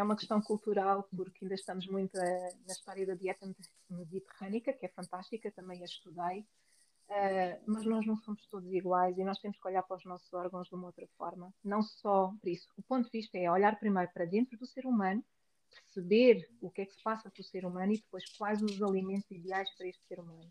[0.03, 3.47] uma questão cultural, porque ainda estamos muito uh, na história da dieta
[3.91, 9.25] mediterrânica, que é fantástica, também a estudei, uh, mas nós não somos todos iguais e
[9.25, 11.53] nós temos que olhar para os nossos órgãos de uma outra forma.
[11.65, 12.69] Não só por isso.
[12.77, 15.25] O ponto de vista é olhar primeiro para dentro do ser humano,
[15.71, 18.83] perceber o que é que se passa com o ser humano e depois quais os
[18.83, 20.51] alimentos ideais para este ser humano.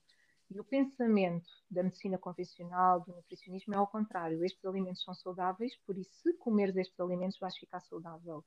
[0.50, 4.44] E o pensamento da medicina convencional, do nutricionismo, é ao contrário.
[4.46, 8.46] Estes alimentos são saudáveis, por isso, se comeres estes alimentos, vais ficar saudável.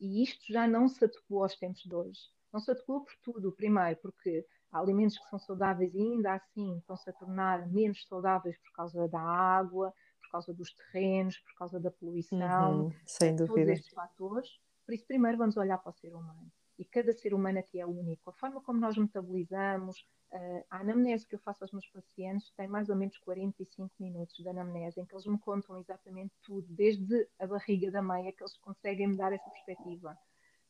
[0.00, 2.20] E isto já não se adequou aos tempos de hoje.
[2.52, 3.52] Não se adequou por tudo.
[3.52, 8.56] Primeiro, porque há alimentos que são saudáveis e ainda assim estão-se a tornar menos saudáveis
[8.58, 13.48] por causa da água, por causa dos terrenos, por causa da poluição, uhum, sem todos
[13.48, 13.72] dúvida.
[13.72, 14.48] estes fatores.
[14.84, 16.50] Por isso, primeiro vamos olhar para o ser humano.
[16.78, 18.30] E cada ser humano aqui é único.
[18.30, 22.66] A forma como nós metabolizamos, Uh, a anamnese que eu faço aos meus pacientes tem
[22.66, 27.28] mais ou menos 45 minutos de anamnese, em que eles me contam exatamente tudo, desde
[27.38, 30.18] a barriga da mãe, que eles conseguem me dar essa perspectiva.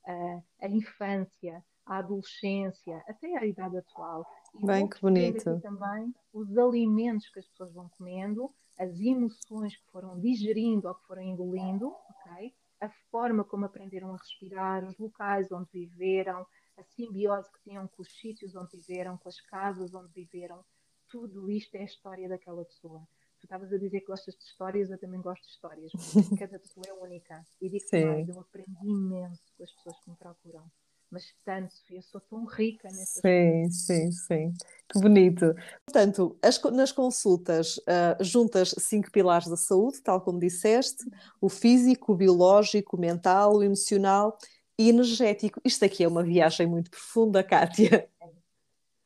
[0.07, 4.27] Uh, a infância, a adolescência, até a idade atual.
[4.55, 5.59] E Bem, que bonito.
[5.61, 11.07] também os alimentos que as pessoas vão comendo, as emoções que foram digerindo ou que
[11.07, 12.55] foram engolindo, ok?
[12.85, 18.03] A forma como aprenderam a respirar, os locais onde viveram, a simbiose que tinham com
[18.03, 20.63] os sítios onde viveram, com as casas onde viveram,
[21.09, 23.01] tudo isto é a história daquela pessoa.
[23.41, 25.93] Tu estavas a dizer que gostas de histórias, eu também gosto de histórias,
[26.39, 27.43] cada pessoa é única.
[27.59, 30.71] E digo mais, eu aprendi imenso com as pessoas que me procuram.
[31.15, 34.53] Mas tanto, Sofia, eu sou tão rica nessa Sim, sim, sim.
[34.93, 35.55] Que bonito.
[35.87, 41.05] Portanto, as, nas consultas uh, juntas cinco pilares da saúde, tal como disseste,
[41.41, 44.37] o físico, o biológico, o mental, o emocional
[44.77, 45.61] e energético.
[45.65, 48.11] Isto aqui é uma viagem muito profunda, Kátia.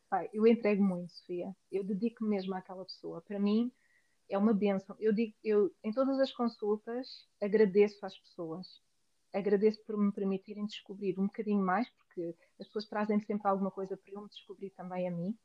[0.09, 1.55] Pai, eu entrego muito, Sofia.
[1.71, 3.21] Eu dedico mesmo àquela pessoa.
[3.21, 3.71] Para mim
[4.31, 4.97] é uma benção.
[4.99, 8.81] Eu digo, eu em todas as consultas agradeço às pessoas.
[9.39, 13.97] Agradeço por me permitirem descobrir um bocadinho mais, porque as pessoas trazem sempre alguma coisa
[13.97, 15.37] para eu me descobrir também a mim.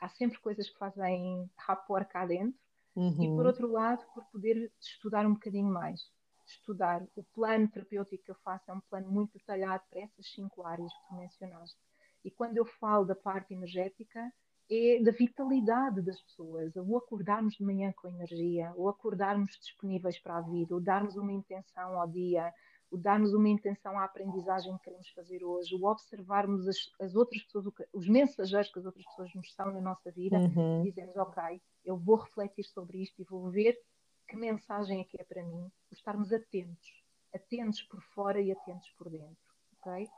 [0.00, 2.58] Há sempre coisas que fazem rapor cá dentro.
[2.96, 3.22] Uhum.
[3.22, 6.00] E por outro lado, por poder estudar um bocadinho mais
[6.52, 7.06] estudar.
[7.14, 10.92] O plano terapêutico que eu faço é um plano muito detalhado para essas cinco áreas
[10.92, 11.78] que tu mencionaste.
[12.24, 14.32] E quando eu falo da parte energética,
[14.70, 20.36] é da vitalidade das pessoas, o acordarmos de manhã com energia, o acordarmos disponíveis para
[20.36, 22.52] a vida, o darmos uma intenção ao dia,
[22.90, 27.42] o darmos uma intenção à aprendizagem que queremos fazer hoje, o observarmos as, as outras
[27.42, 30.82] pessoas, os mensageiros que as outras pessoas nos são na nossa vida, uhum.
[30.82, 33.78] dizemos, ok, eu vou refletir sobre isto e vou ver
[34.28, 39.08] que mensagem é que é para mim, estarmos atentos, atentos por fora e atentos por
[39.08, 40.08] dentro, ok?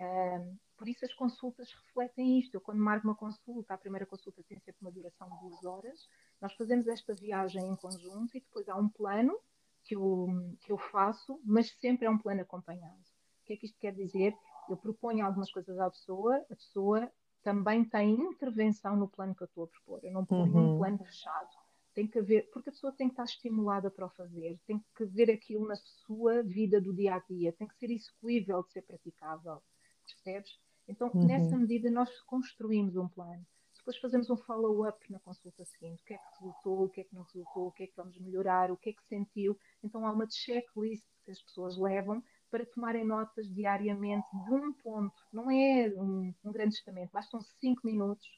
[0.00, 2.54] Um, por isso as consultas refletem isto.
[2.54, 6.08] Eu quando marco uma consulta, a primeira consulta tem sempre uma duração de duas horas,
[6.40, 9.38] nós fazemos esta viagem em conjunto e depois há um plano
[9.84, 10.28] que eu,
[10.60, 13.00] que eu faço, mas sempre é um plano acompanhado.
[13.42, 14.34] O que é que isto quer dizer?
[14.68, 17.10] Eu proponho algumas coisas à pessoa, a pessoa
[17.42, 20.00] também tem intervenção no plano que eu estou a propor.
[20.04, 20.74] Eu não ponho uhum.
[20.74, 21.48] um plano fechado
[21.94, 25.04] tem que haver, porque a pessoa tem que estar estimulada para o fazer, tem que
[25.04, 28.82] ver aquilo na sua vida do dia a dia, tem que ser execuível de ser
[28.82, 29.62] praticável,
[30.06, 30.58] percebes?
[30.88, 31.26] Então, uhum.
[31.26, 33.44] nessa medida, nós construímos um plano.
[33.80, 37.04] Depois fazemos um follow-up na consulta seguinte: o que é que resultou, o que é
[37.04, 39.58] que não resultou, o que é que vamos melhorar, o que é que sentiu.
[39.82, 45.14] Então, há uma checklist que as pessoas levam para tomarem notas diariamente de um ponto.
[45.32, 48.28] Não é um, um grande testamento, bastam cinco minutos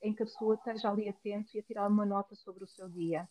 [0.00, 2.88] em que a pessoa esteja ali atento e a tirar uma nota sobre o seu
[2.88, 3.28] dia.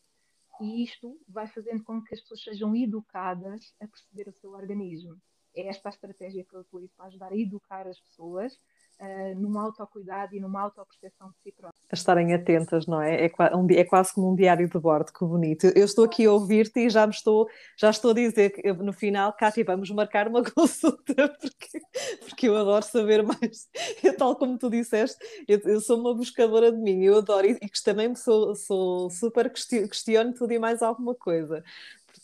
[0.59, 5.15] E isto vai fazendo com que as pessoas sejam educadas a perceber o seu organismo.
[5.55, 8.59] É esta a estratégia que eu utilizo para ajudar a educar as pessoas
[8.99, 11.79] uh, numa autocuidado e numa autoperceção de si próprio.
[11.91, 13.25] A estarem atentas, não é?
[13.25, 13.31] É,
[13.71, 15.67] é, quase como um diário de bordo, que bonito.
[15.75, 18.93] Eu estou aqui a ouvir-te e já me estou, já estou a dizer que no
[18.93, 21.81] final, Cátia, vamos marcar uma consulta, porque,
[22.27, 23.67] porque eu adoro saber mais.
[24.03, 27.57] Eu, tal como tu disseste, eu, eu, sou uma buscadora de mim, eu adoro e,
[27.61, 31.63] e que também sou, sou super questiono tudo e mais alguma coisa.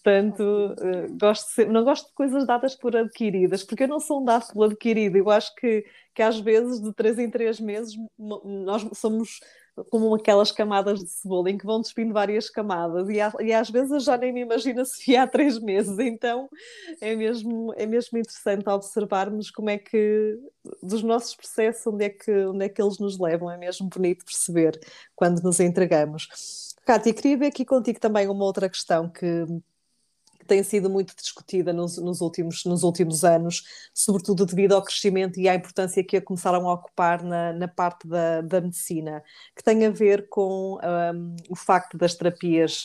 [0.02, 4.26] Portanto, uh, gosto não gosto de coisas dadas por adquiridas, porque eu não sou um
[4.26, 5.18] dado adquirido.
[5.18, 5.86] Eu acho que,
[6.16, 9.40] que às vezes, de três em três meses, nós somos
[9.90, 13.08] como aquelas camadas de cebola em que vão despindo várias camadas.
[13.10, 15.98] E, e, às vezes eu já nem me imagino se há três meses.
[16.00, 16.50] Então
[17.02, 20.38] é mesmo é mesmo interessante observarmos como é que
[20.82, 23.52] dos nossos processos onde é que onde é que eles nos levam.
[23.52, 24.80] É mesmo bonito perceber
[25.16, 26.28] quando nos entregamos.
[26.86, 29.46] Cátia, queria ver aqui contigo também uma outra questão que
[30.50, 35.48] tem sido muito discutida nos, nos, últimos, nos últimos anos, sobretudo devido ao crescimento e
[35.48, 39.24] à importância que a começaram a ocupar na, na parte da, da medicina,
[39.56, 42.84] que tem a ver com um, o facto das terapias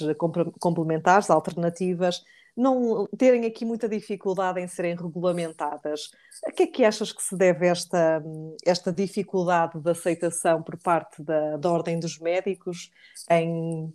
[0.61, 2.23] complementares, alternativas,
[2.57, 6.11] não terem aqui muita dificuldade em serem regulamentadas.
[6.47, 8.23] A que é que achas que se deve esta,
[8.65, 12.93] esta dificuldade de aceitação por parte da, da Ordem dos Médicos
[13.29, 13.93] em,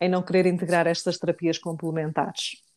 [0.00, 2.69] em não querer integrar estas terapias complementares?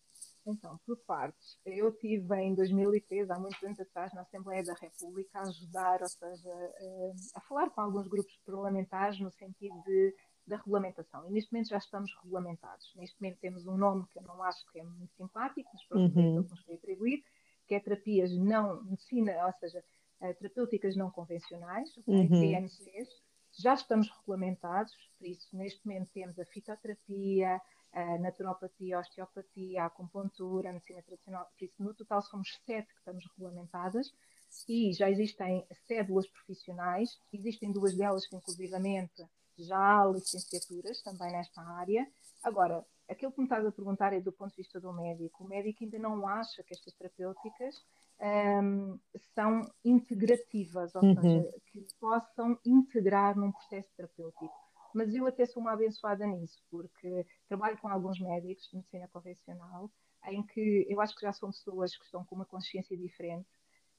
[0.46, 5.40] Então, por partes, eu tive em 2013, há muitos anos atrás, na Assembleia da República,
[5.40, 6.52] a ajudar, ou seja,
[7.36, 10.14] a falar com alguns grupos parlamentares no sentido de
[10.46, 11.28] da regulamentação.
[11.28, 12.94] E neste momento já estamos regulamentados.
[12.96, 16.20] Neste momento temos um nome que eu não acho que é muito simpático, mas pronto,
[16.20, 16.40] uhum.
[16.40, 17.24] é que nos foi atribuir,
[17.68, 19.84] que é terapias não, medicina, ou seja,
[20.22, 22.14] uh, terapêuticas não convencionais, okay?
[22.14, 22.28] uhum.
[22.28, 23.10] TNCs.
[23.56, 27.62] Já estamos regulamentados, por isso, neste momento temos a fitoterapia,
[27.94, 32.88] a naturopatia, a osteopatia, a acupuntura, a medicina tradicional, por isso, no total somos sete
[32.88, 34.12] que estamos regulamentadas
[34.68, 39.24] e já existem cédulas profissionais, existem duas delas que, inclusivamente,
[39.58, 42.08] já há licenciaturas também nesta área.
[42.44, 45.44] Agora, aquilo que me estás a perguntar é do ponto de vista do médico.
[45.44, 47.76] O médico ainda não acha que estas terapêuticas
[48.20, 49.00] um,
[49.34, 51.16] são integrativas, ou uhum.
[51.22, 54.62] seja, que possam integrar num processo terapêutico.
[54.94, 59.90] Mas eu até sou uma abençoada nisso, porque trabalho com alguns médicos de medicina convencional,
[60.28, 63.50] em que eu acho que já são pessoas que estão com uma consciência diferente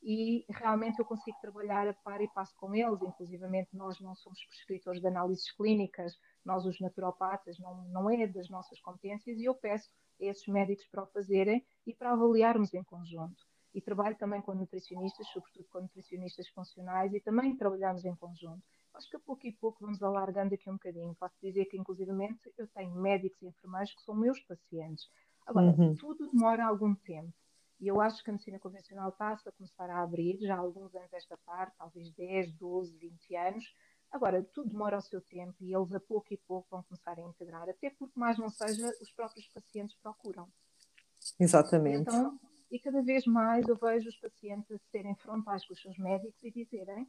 [0.06, 4.38] e realmente eu consigo trabalhar a par e passo com eles, inclusivamente nós não somos
[4.44, 6.12] prescritores de análises clínicas,
[6.44, 10.86] nós os naturopatas não, não é das nossas competências e eu peço a esses médicos
[10.88, 13.46] para o fazerem e para avaliarmos em conjunto.
[13.74, 18.62] E trabalho também com nutricionistas, sobretudo com nutricionistas funcionais e também trabalhamos em conjunto.
[18.94, 21.14] Acho que a pouco e pouco vamos alargando aqui um bocadinho.
[21.16, 25.08] Posso dizer que, inclusivamente, eu tenho médicos e enfermeiros que são meus pacientes.
[25.46, 25.94] Agora, uhum.
[25.94, 27.34] tudo demora algum tempo
[27.80, 30.94] e eu acho que a medicina convencional está-se a começar a abrir, já há alguns
[30.94, 33.74] anos esta parte, talvez 10, 12, 20 anos.
[34.10, 37.22] Agora, tudo demora o seu tempo e eles a pouco e pouco vão começar a
[37.22, 40.48] integrar, até porque mais não seja, os próprios pacientes procuram.
[41.38, 42.02] Exatamente.
[42.02, 42.38] Então,
[42.70, 46.50] e cada vez mais eu vejo os pacientes serem frontais com os seus médicos e
[46.50, 47.06] dizerem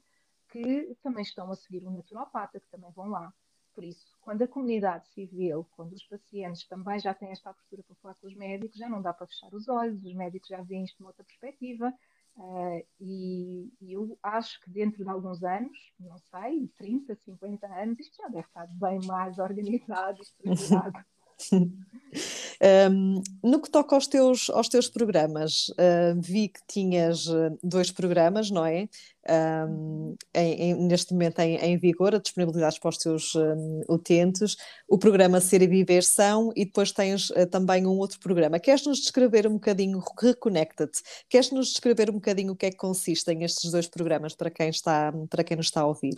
[0.49, 3.34] que também estão a seguir um naturopata, que também vão lá.
[3.73, 7.95] Por isso, quando a comunidade civil, quando os pacientes também já têm esta abertura para
[7.97, 10.86] falar com os médicos, já não dá para fechar os olhos, os médicos já veem
[10.86, 11.93] isto de uma outra perspectiva.
[12.38, 17.99] Uh, e, e, eu acho que dentro de alguns anos, não sei, 30, 50 anos,
[17.99, 21.05] isto já deve estar bem mais organizado estruturado.
[22.91, 27.91] Um, no que toca aos teus, aos teus programas, uh, vi que tinhas ah, dois
[27.91, 28.87] programas, não é?
[29.27, 34.55] Um, em, em, neste momento em, em vigor, disponibilizados para os teus um, utentes,
[34.87, 38.59] o programa Ser e Viver são, e depois tens uh, também um outro programa.
[38.59, 42.77] Queres nos descrever um bocadinho, Reconnecta-te, queres nos descrever um bocadinho o que é que
[42.77, 46.15] consistem estes dois programas para quem, está, para quem nos está a ouvir?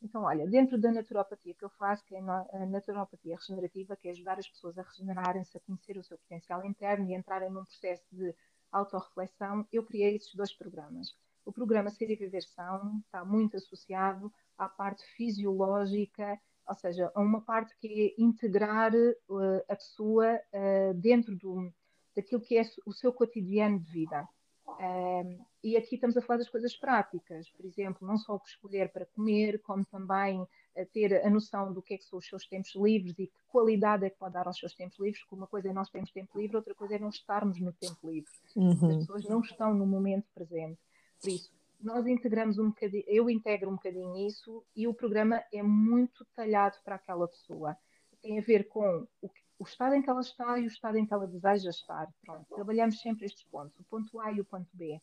[0.00, 4.12] Então, olha, dentro da naturopatia que eu faço, que é a naturopatia regenerativa, que é
[4.12, 8.04] ajudar as pessoas a regenerarem-se, a conhecer o seu potencial interno e entrarem num processo
[8.12, 8.34] de
[8.70, 11.16] autorreflexão, eu criei esses dois programas.
[11.44, 17.20] O programa Ser e Viver São está muito associado à parte fisiológica, ou seja, a
[17.20, 21.72] uma parte que é integrar uh, a pessoa uh, dentro do,
[22.14, 24.28] daquilo que é o seu cotidiano de vida.
[24.68, 28.48] Um, e aqui estamos a falar das coisas práticas, por exemplo, não só o que
[28.48, 32.26] escolher para comer, como também a ter a noção do que é que são os
[32.26, 35.34] seus tempos livres e que qualidade é que pode dar aos seus tempos livres, porque
[35.34, 38.30] uma coisa é nós termos tempo livre, outra coisa é não estarmos no tempo livre.
[38.54, 38.72] Uhum.
[38.72, 40.78] As pessoas não estão no momento presente.
[41.20, 45.62] Por isso, nós integramos um bocadinho, eu integro um bocadinho isso e o programa é
[45.62, 47.76] muito talhado para aquela pessoa.
[48.22, 51.04] Tem a ver com o o estado em que ela está e o estado em
[51.04, 52.08] que ela deseja estar.
[52.24, 55.00] Pronto, trabalhamos sempre estes pontos, o ponto A e o ponto B.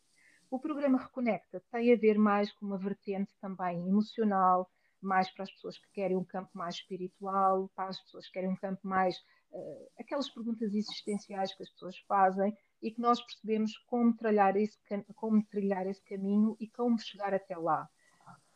[0.56, 5.52] O programa Reconecta tem a ver mais com uma vertente também emocional, mais para as
[5.52, 9.18] pessoas que querem um campo mais espiritual, para as pessoas que querem um campo mais.
[9.52, 14.80] Uh, aquelas perguntas existenciais que as pessoas fazem e que nós percebemos como trilhar esse,
[15.15, 17.89] como trilhar esse caminho e como chegar até lá.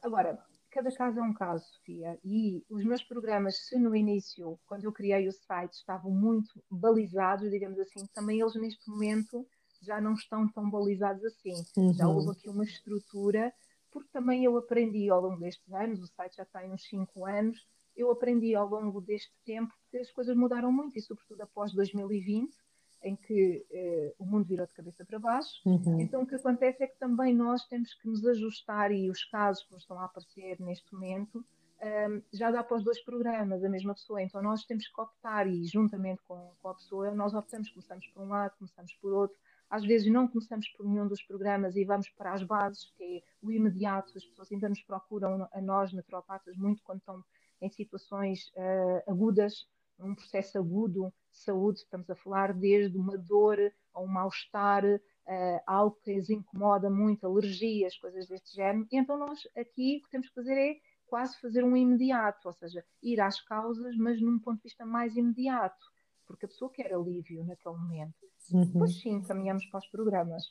[0.02, 2.18] Agora, cada caso é um caso, Sofia.
[2.24, 7.52] E os meus programas, se no início, quando eu criei o site, estavam muito balizados,
[7.52, 9.46] digamos assim, também eles neste momento
[9.82, 11.54] já não estão tão balizados assim.
[11.78, 11.94] Uhum.
[11.94, 13.54] Já houve aqui uma estrutura,
[13.92, 17.68] porque também eu aprendi ao longo destes anos, o site já tem uns 5 anos,
[17.96, 22.56] eu aprendi ao longo deste tempo que as coisas mudaram muito e, sobretudo, após 2020
[23.02, 25.62] em que eh, o mundo virou de cabeça para baixo.
[25.66, 26.00] Uhum.
[26.02, 29.64] Então, o que acontece é que também nós temos que nos ajustar e os casos
[29.64, 31.44] que nos estão a aparecer neste momento um,
[31.82, 34.22] ehm, já dá para os dois programas, a mesma pessoa.
[34.22, 38.24] Então, nós temos que optar e, juntamente com, com a pessoa, nós optamos, começamos por
[38.24, 39.38] um lado, começamos por outro.
[39.70, 43.22] Às vezes não começamos por nenhum dos programas e vamos para as bases, que é
[43.42, 44.12] o imediato.
[44.16, 47.24] As pessoas ainda nos procuram a nós, naturopatas, muito quando estão
[47.62, 49.68] em situações uh, agudas,
[50.00, 53.60] um processo agudo de saúde, estamos a falar desde uma dor
[53.94, 58.88] a um mal-estar, uh, algo que as incomoda muito, alergias, coisas deste género.
[58.92, 62.54] E então nós aqui o que temos que fazer é quase fazer um imediato, ou
[62.54, 65.86] seja, ir às causas, mas num ponto de vista mais imediato,
[66.26, 68.29] porque a pessoa quer alívio naquele momento.
[68.52, 68.66] Uhum.
[68.66, 70.44] Depois sim, caminhamos para os programas.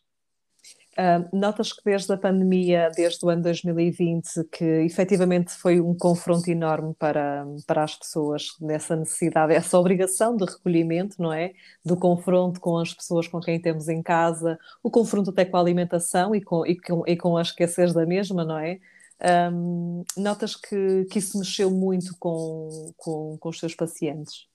[0.99, 6.51] Uh, notas que desde a pandemia, desde o ano 2020, que efetivamente foi um confronto
[6.51, 11.53] enorme para, para as pessoas nessa necessidade, essa obrigação de recolhimento, não é?
[11.85, 15.61] Do confronto com as pessoas com quem temos em casa, o confronto até com a
[15.61, 18.81] alimentação e com, e com, e com a esquecer da mesma, não é?
[19.53, 24.49] Um, notas que, que isso mexeu muito com, com, com os seus pacientes?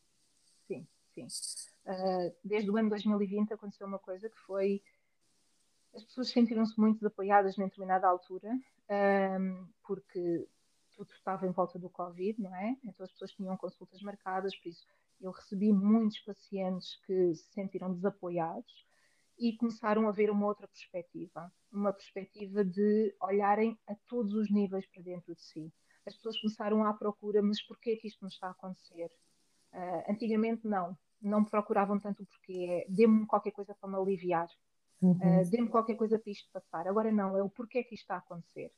[0.68, 1.28] Sim, sim.
[1.86, 4.82] Uh, desde o ano 2020 aconteceu uma coisa que foi
[5.96, 8.50] as pessoas sentiram-se muito desapoiadas em determinada altura,
[9.40, 10.48] um, porque
[10.92, 12.76] tudo estava em volta do Covid, não é?
[12.84, 14.86] Então as pessoas tinham consultas marcadas, por isso
[15.22, 18.86] eu recebi muitos pacientes que se sentiram desapoiados
[19.40, 24.86] e começaram a ver uma outra perspectiva, uma perspectiva de olharem a todos os níveis
[24.88, 25.74] para dentro de si.
[26.06, 29.10] As pessoas começaram à procura, mas porquê é que isto não está a acontecer?
[29.72, 34.48] Uh, antigamente não, não procuravam tanto o porquê, dê-me qualquer coisa para me aliviar.
[35.02, 35.12] Uhum.
[35.12, 36.88] Uh, Dê-me qualquer coisa para isto passar.
[36.88, 38.72] Agora não, é o porquê que isto está a acontecer.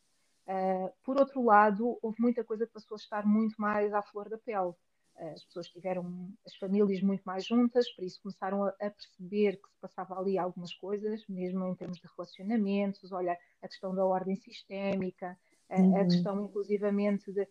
[0.47, 4.27] Uh, por outro lado, houve muita coisa que passou a estar muito mais à flor
[4.27, 4.73] da pele.
[5.15, 9.57] Uh, as pessoas tiveram as famílias muito mais juntas, por isso começaram a, a, perceber
[9.57, 14.03] que se passava ali algumas coisas, mesmo em termos de relacionamentos, olha, a questão da
[14.03, 15.37] ordem sistémica,
[15.69, 15.95] uhum.
[15.95, 17.47] a questão inclusivamente de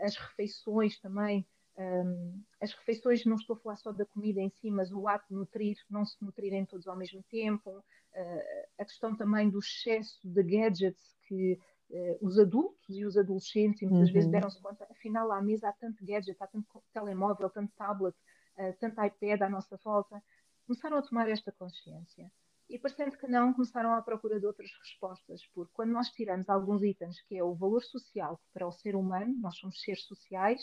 [0.00, 1.46] as refeições também,
[1.78, 5.28] um, as refeições, não estou a falar só da comida em si, mas o ato
[5.30, 10.18] de nutrir, não se nutrirem todos ao mesmo tempo, uh, a questão também do excesso
[10.24, 11.58] de gadgets que
[11.90, 14.14] uh, os adultos e os adolescentes muitas uhum.
[14.14, 18.16] vezes deram-se conta, afinal à mesa há tanto gadget, há tanto telemóvel, tanto tablet,
[18.56, 20.20] uh, tanto iPad à nossa volta,
[20.66, 22.28] começaram a tomar esta consciência.
[22.68, 26.82] E parecendo que não, começaram à procura de outras respostas, porque quando nós tiramos alguns
[26.82, 30.60] itens, que é o valor social para o ser humano, nós somos seres sociais,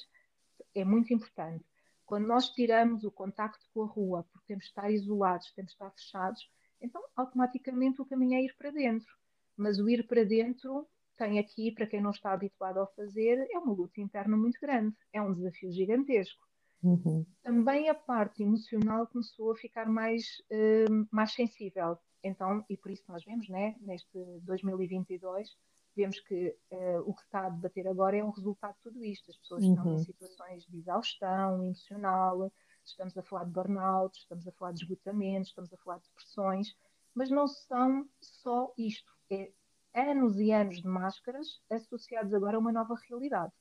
[0.74, 1.66] é muito importante.
[2.06, 5.76] Quando nós tiramos o contacto com a rua, porque temos de estar isolados, temos de
[5.76, 6.49] estar fechados,
[6.80, 9.12] então automaticamente o caminho é ir para dentro.
[9.58, 10.88] Mas o ir para dentro
[11.18, 14.95] tem aqui, para quem não está habituado a fazer, é uma luta interna muito grande,
[15.14, 16.45] é um desafio gigantesco.
[16.84, 17.26] Uhum.
[17.41, 21.97] Também a parte emocional começou a ficar mais, uh, mais sensível.
[22.24, 25.49] Então, e por isso nós vemos, né, neste 2022,
[25.96, 29.32] vemos que uh, o que está a debater agora é um resultado de tudo isto.
[29.32, 29.74] As pessoas uhum.
[29.74, 30.00] estão em uhum.
[30.00, 32.52] situações de exaustão emocional,
[32.84, 36.76] estamos a falar de burnout, estamos a falar de esgotamento, estamos a falar de depressões,
[37.14, 39.12] mas não são só isto.
[39.30, 39.52] É
[39.93, 43.52] anos e anos de máscaras associados agora a uma nova realidade.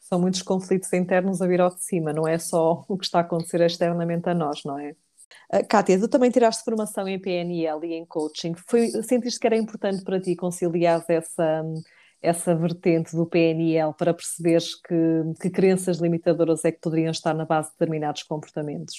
[0.00, 3.18] São muitos conflitos internos a vir ao de cima, não é só o que está
[3.18, 4.94] a acontecer externamente a nós, não é?
[5.52, 8.54] Uh, Kátia, tu também tiraste formação em PNL e em coaching.
[8.68, 11.62] Foi, sentiste que era importante para ti conciliar essa,
[12.20, 14.94] essa vertente do PNL para perceberes que,
[15.40, 18.96] que crenças limitadoras é que poderiam estar na base de determinados comportamentos?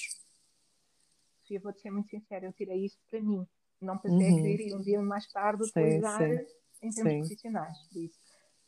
[1.50, 3.46] Eu vou-te ser muito sincera, eu tirei isso para mim.
[3.80, 4.42] Não pensei uhum.
[4.42, 6.86] que iria um dia mais tarde utilizar sim, sim.
[6.86, 7.20] em termos sim.
[7.20, 7.78] profissionais.
[7.92, 8.18] Por isso,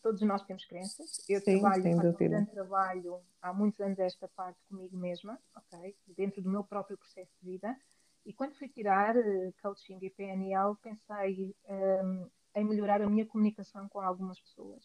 [0.08, 1.28] todos nós temos crenças.
[1.28, 5.94] Eu Sim, trabalho, faço um grande trabalho há muitos anos esta parte comigo mesma, ok?
[6.06, 7.76] Dentro do meu próprio processo de vida.
[8.24, 13.26] E quando fui tirar uh, coaching e PNL, pensei um, ehm, em melhorar a minha
[13.26, 14.82] comunicação com algumas pessoas.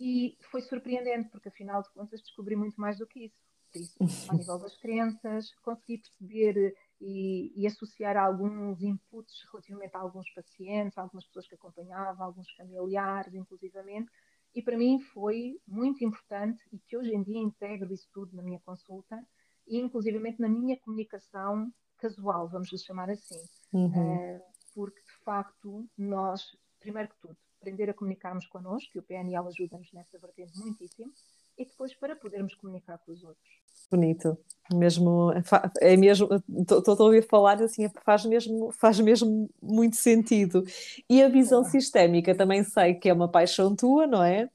[0.00, 3.36] E foi surpreendente, porque afinal de contas descobri muito mais do que isso.
[3.70, 3.96] Por isso,
[4.30, 10.98] ao nível das crenças, consegui perceber e, e, associar alguns inputs relativamente a alguns pacientes,
[10.98, 14.10] algumas pessoas que acompanhava, alguns familiares, inclusivamente,
[14.54, 18.42] e para mim foi muito importante e que hoje em dia integro isso tudo na
[18.42, 19.22] minha consulta
[19.66, 23.40] e inclusivamente na minha comunicação casual, vamos lhe chamar assim,
[23.72, 24.36] uhum.
[24.36, 24.40] uh,
[24.74, 29.92] porque de facto nós, primeiro que tudo, aprender a comunicarmos connosco, que o PNL ajuda-nos
[29.92, 31.12] nessa vertente muitíssimo,
[31.58, 33.58] e depois para podermos comunicar com os outros.
[33.90, 34.38] Bonito,
[34.72, 35.32] mesmo
[35.80, 36.28] é mesmo
[36.58, 40.62] estou a ouvir falar assim faz mesmo faz mesmo muito sentido.
[41.08, 41.70] E a visão é.
[41.70, 44.48] sistémica também sei que é uma paixão tua não é?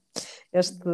[0.53, 0.87] Este,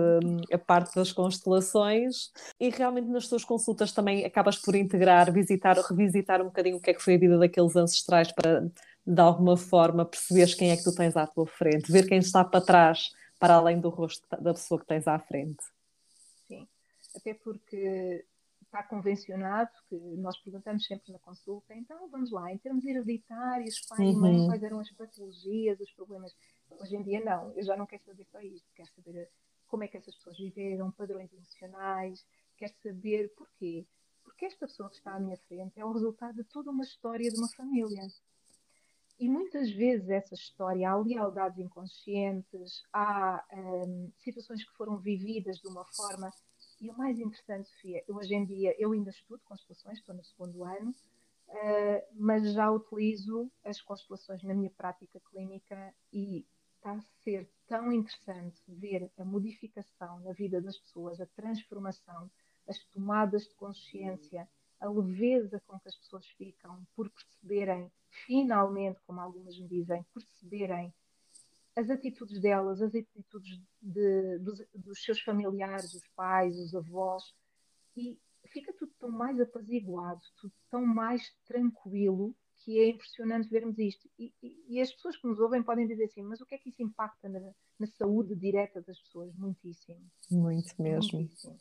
[0.54, 2.32] a parte das constelações.
[2.58, 6.82] E realmente nas tuas consultas também acabas por integrar, visitar ou revisitar um bocadinho o
[6.82, 8.72] que é que foi a vida daqueles ancestrais para
[9.06, 12.44] de alguma forma perceberes quem é que tu tens à tua frente, ver quem está
[12.44, 15.58] para trás para além do rosto da pessoa que tens à frente
[17.16, 18.26] até porque
[18.64, 24.08] está convencionado que nós perguntamos sempre na consulta, então vamos lá, em termos hereditários, pai
[24.08, 24.48] e mãe, uhum.
[24.48, 26.36] quais eram as patologias, os problemas.
[26.70, 29.30] Hoje em dia não, eu já não quero saber só isto, quero saber
[29.68, 32.26] como é que essas pessoas viveram, padrões emocionais,
[32.58, 33.86] quero saber porquê.
[34.24, 37.30] Porque esta pessoa que está à minha frente é o resultado de toda uma história
[37.30, 38.08] de uma família.
[39.20, 45.68] E muitas vezes essa história, há lealdades inconscientes, há um, situações que foram vividas de
[45.68, 46.32] uma forma
[46.80, 50.64] e o mais interessante, Sofia, hoje em dia eu ainda estudo constelações, estou no segundo
[50.64, 50.92] ano,
[51.50, 57.92] uh, mas já utilizo as constelações na minha prática clínica e está a ser tão
[57.92, 62.32] interessante ver a modificação na vida das pessoas, a transformação,
[62.68, 64.48] as tomadas de consciência,
[64.80, 67.92] a leveza com que as pessoas ficam por perceberem,
[68.26, 70.94] finalmente, como algumas me dizem, perceberem
[71.76, 77.24] as atitudes delas, as atitudes de, dos, dos, seus familiares, os pais, os avós,
[77.96, 84.10] e fica tudo tão mais apaziguado, tudo tão mais tranquilo, que é impressionante vermos isto.
[84.18, 86.58] E, e, e, as pessoas que nos ouvem podem dizer assim, mas o que é
[86.58, 87.40] que isso impacta na,
[87.80, 89.34] na saúde direta das pessoas?
[89.36, 90.02] Muitíssimo.
[90.30, 91.20] Muito mesmo.
[91.20, 91.58] Muitíssimo.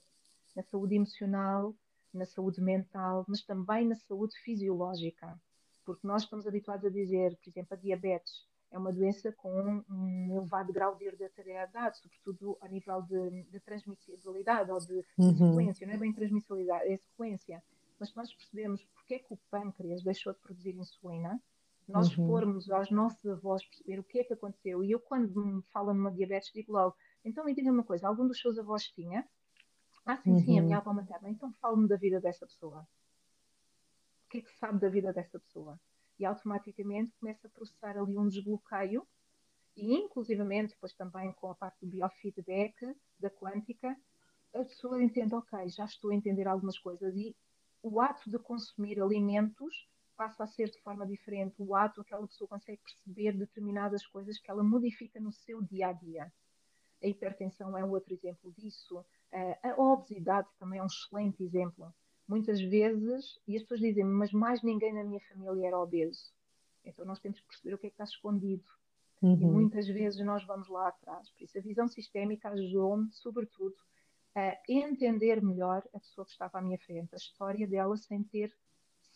[0.57, 1.77] Na saúde emocional,
[2.13, 5.41] na saúde mental, mas também na saúde fisiológica.
[5.85, 10.37] Porque nós estamos habituados a dizer, por exemplo, a diabetes é uma doença com um
[10.37, 15.37] elevado grau de hereditariedade, sobretudo a nível de, de transmissibilidade ou de, uhum.
[15.37, 17.63] sequência, não é bem transmissibilidade, é sequência.
[17.99, 21.41] Mas se nós percebemos porque é que o pâncreas deixou de produzir insulina,
[21.89, 22.27] nós uhum.
[22.27, 25.95] formos aos nossos avós perceber o que é que aconteceu, e eu quando me falam
[25.95, 26.95] numa diabetes digo logo,
[27.25, 29.27] então me diga uma coisa, algum dos seus avós tinha?
[30.05, 30.39] Ah, sim, uhum.
[30.39, 30.83] sim, a minha uhum.
[30.83, 31.29] avó materna.
[31.31, 32.87] Então fale-me da vida dessa pessoa.
[34.27, 35.81] O que é que sabe da vida dessa pessoa?
[36.19, 39.07] E automaticamente começa a processar ali um desbloqueio
[39.77, 42.75] e inclusivamente depois também com a parte do biofeedback
[43.19, 43.97] da quântica
[44.55, 47.37] a pessoa entende, ok, já estou a entender algumas coisas e
[47.83, 52.49] o ato de consumir alimentos passa a ser de forma diferente, o ato aquela pessoa
[52.49, 56.33] consegue perceber determinadas coisas que ela modifica no seu dia a dia.
[57.03, 59.05] A hipertensão é outro exemplo disso,
[59.63, 61.95] a obesidade também é um excelente exemplo
[62.29, 66.31] muitas vezes, e as pessoas dizem mas mais ninguém na minha família era obeso.
[66.85, 68.65] Então nós temos que perceber o que é que está escondido.
[69.21, 69.35] Uhum.
[69.35, 71.29] E muitas vezes nós vamos lá atrás.
[71.31, 73.77] Por isso a visão sistémica ajudou-me, sobretudo,
[74.35, 78.55] a entender melhor a pessoa que estava à minha frente, a história dela sem ter,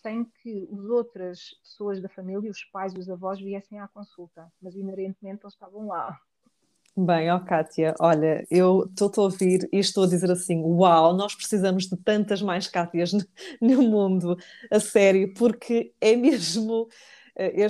[0.02, 4.52] sem que as outras pessoas da família, os pais e os avós viessem à consulta,
[4.60, 6.20] mas inerentemente eles estavam lá.
[6.94, 11.34] Bem, ó Kátia, olha, eu estou a ouvir e estou a dizer assim: uau, nós
[11.34, 13.24] precisamos de tantas mais Kátias no,
[13.62, 14.36] no mundo,
[14.70, 16.88] a sério, porque é mesmo.
[17.34, 17.64] Eh,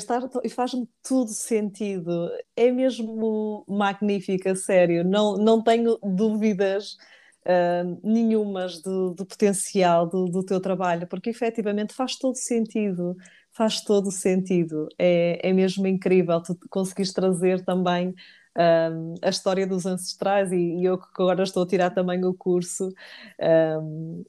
[0.45, 6.97] e faz-me tudo sentido, é mesmo magnífica, sério, não, não tenho dúvidas
[7.47, 13.17] uh, nenhumas do, do potencial do, do, teu trabalho, porque efetivamente faz todo sentido,
[13.53, 16.43] faz todo sentido, é, é mesmo incrível.
[16.43, 18.15] Tu conseguires trazer também
[18.57, 22.35] um, a história dos ancestrais, e, e, eu que agora estou a tirar também o
[22.35, 22.93] curso
[23.81, 24.25] um,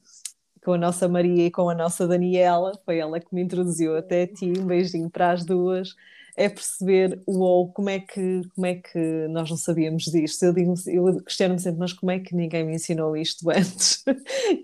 [0.64, 4.22] com a nossa Maria e com a nossa Daniela, foi ela que me introduziu até
[4.22, 5.94] a ti, um beijinho para as duas.
[6.36, 8.98] É perceber, uou, como é que, como é que
[9.28, 10.42] nós não sabíamos disto?
[10.42, 14.02] Eu, digo, eu questiono-me sempre, mas como é que ninguém me ensinou isto antes?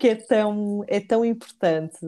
[0.01, 1.99] que é tão, é tão importante.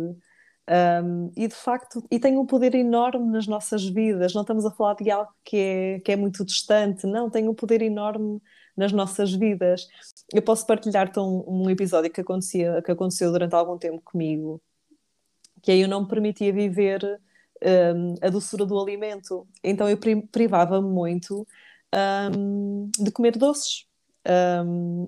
[0.68, 4.32] Um, e de facto, e tem um poder enorme nas nossas vidas.
[4.32, 7.54] Não estamos a falar de algo que é, que é muito distante, não, tem um
[7.54, 8.40] poder enorme
[8.76, 9.86] nas nossas vidas.
[10.32, 14.62] Eu posso partilhar-te um, um, episódio que, acontecia, que aconteceu durante algum tempo comigo,
[15.62, 17.20] que aí eu não me permitia viver
[17.94, 19.98] um, a doçura do alimento, então eu
[20.30, 21.46] privava-me muito
[22.98, 23.86] de comer doces.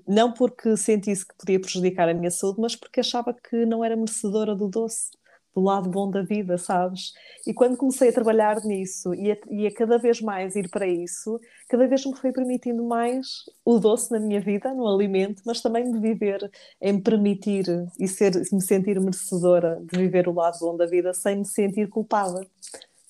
[0.07, 3.97] não porque sentisse que podia prejudicar a minha saúde, mas porque achava que não era
[3.97, 5.11] merecedora do doce
[5.55, 7.13] do lado bom da vida, sabes?
[7.47, 10.87] E quando comecei a trabalhar nisso e a, e a, cada vez mais ir para
[10.87, 15.61] isso, cada vez me foi permitindo mais o doce na minha vida, no alimento, mas
[15.61, 16.51] também de viver,
[16.81, 17.67] em permitir
[17.99, 21.89] e ser, me sentir merecedora de viver o lado bom da vida sem me sentir
[21.89, 22.45] culpada,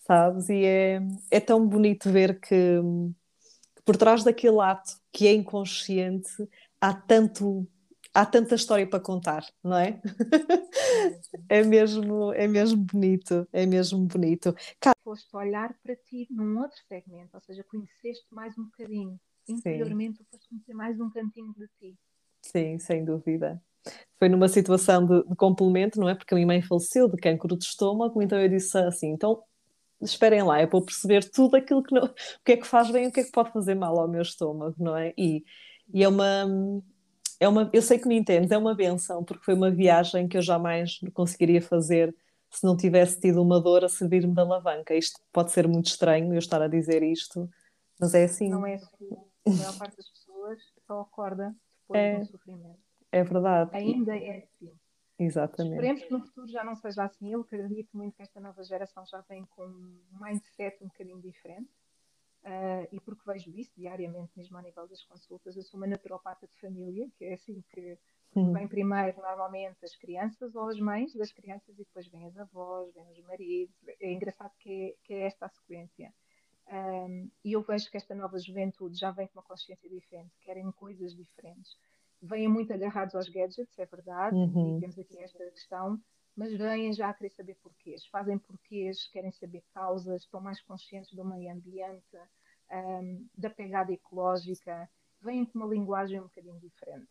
[0.07, 0.49] sabes?
[0.51, 2.81] E é, é tão bonito ver que,
[3.77, 6.31] que por trás daquele ato que é inconsciente
[6.81, 7.67] há tanto
[8.15, 10.01] há tanta história para contar, não é?
[11.49, 14.55] é mesmo, é mesmo bonito, é mesmo bonito.
[15.03, 19.21] Foste olhar para ti num outro segmento, ou seja, conheceste mais um bocadinho.
[19.49, 21.99] Interiormente, foste conhecer mais um cantinho de ti.
[22.41, 23.61] Sim, sem dúvida.
[24.19, 26.15] Foi numa situação de, de complemento, não é?
[26.15, 29.43] Porque a minha mãe faleceu de cancro de estômago, então eu disse assim: então
[30.01, 33.05] esperem lá, é para perceber tudo aquilo que não, o que é que faz bem
[33.05, 35.13] e o que é que pode fazer mal ao meu estômago, não é?
[35.19, 35.45] E,
[35.93, 36.47] e é uma
[37.41, 40.37] é uma, eu sei que me entendes, é uma benção, porque foi uma viagem que
[40.37, 42.15] eu jamais conseguiria fazer
[42.51, 44.95] se não tivesse tido uma dor a servir-me da alavanca.
[44.95, 47.49] Isto pode ser muito estranho eu estar a dizer isto,
[47.99, 48.49] mas é assim.
[48.49, 49.09] Não é assim.
[49.47, 52.79] A maior parte das pessoas só acorda depois é, do sofrimento.
[53.11, 53.71] É verdade.
[53.75, 54.73] Ainda é assim.
[55.19, 55.75] Exatamente.
[55.75, 57.33] Esperemos que no futuro já não seja assim.
[57.33, 61.69] Eu acredito muito que esta nova geração já vem com um mindset um bocadinho diferente.
[62.45, 65.57] Uh, e porque vejo isso diariamente mesmo a nível das consultas.
[65.57, 67.99] Eu sou uma naturopata de família, que é assim que
[68.35, 68.53] Uhum.
[68.53, 72.93] Vem primeiro, normalmente, as crianças ou as mães das crianças e depois vêm as avós,
[72.93, 73.75] vêm os maridos.
[74.01, 76.13] É engraçado que é, que é esta a sequência.
[76.67, 80.71] Um, e eu vejo que esta nova juventude já vem com uma consciência diferente, querem
[80.73, 81.77] coisas diferentes.
[82.21, 84.79] Vêm muito agarrados aos gadgets, é verdade, uhum.
[84.79, 86.01] e temos aqui esta questão,
[86.37, 91.13] mas vêm já a querer saber porquês, fazem porquês, querem saber causas, estão mais conscientes
[91.13, 92.19] do meio ambiente,
[92.73, 94.89] um, da pegada ecológica,
[95.21, 97.09] vêm com uma linguagem um bocadinho diferente.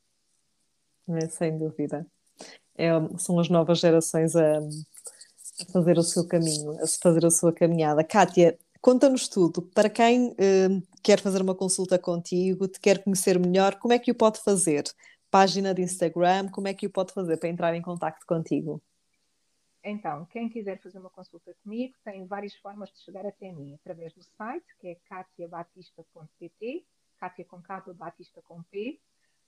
[1.08, 2.06] É, sem dúvida.
[2.76, 7.54] É, são as novas gerações a, a, fazer o seu caminho, a fazer a sua
[7.54, 8.04] caminhada.
[8.04, 9.62] Kátia, conta-nos tudo.
[9.62, 14.12] Para quem uh, quer fazer uma consulta contigo, te quer conhecer melhor, como é que
[14.12, 14.84] o pode fazer?
[15.30, 18.82] Página de Instagram, como é que o pode fazer para entrar em contato contigo?
[19.84, 24.14] Então, quem quiser fazer uma consulta comigo tem várias formas de chegar até mim, através
[24.14, 26.86] do site, que é katiabatista.pt,
[27.20, 29.00] Katia com K, Batista com P.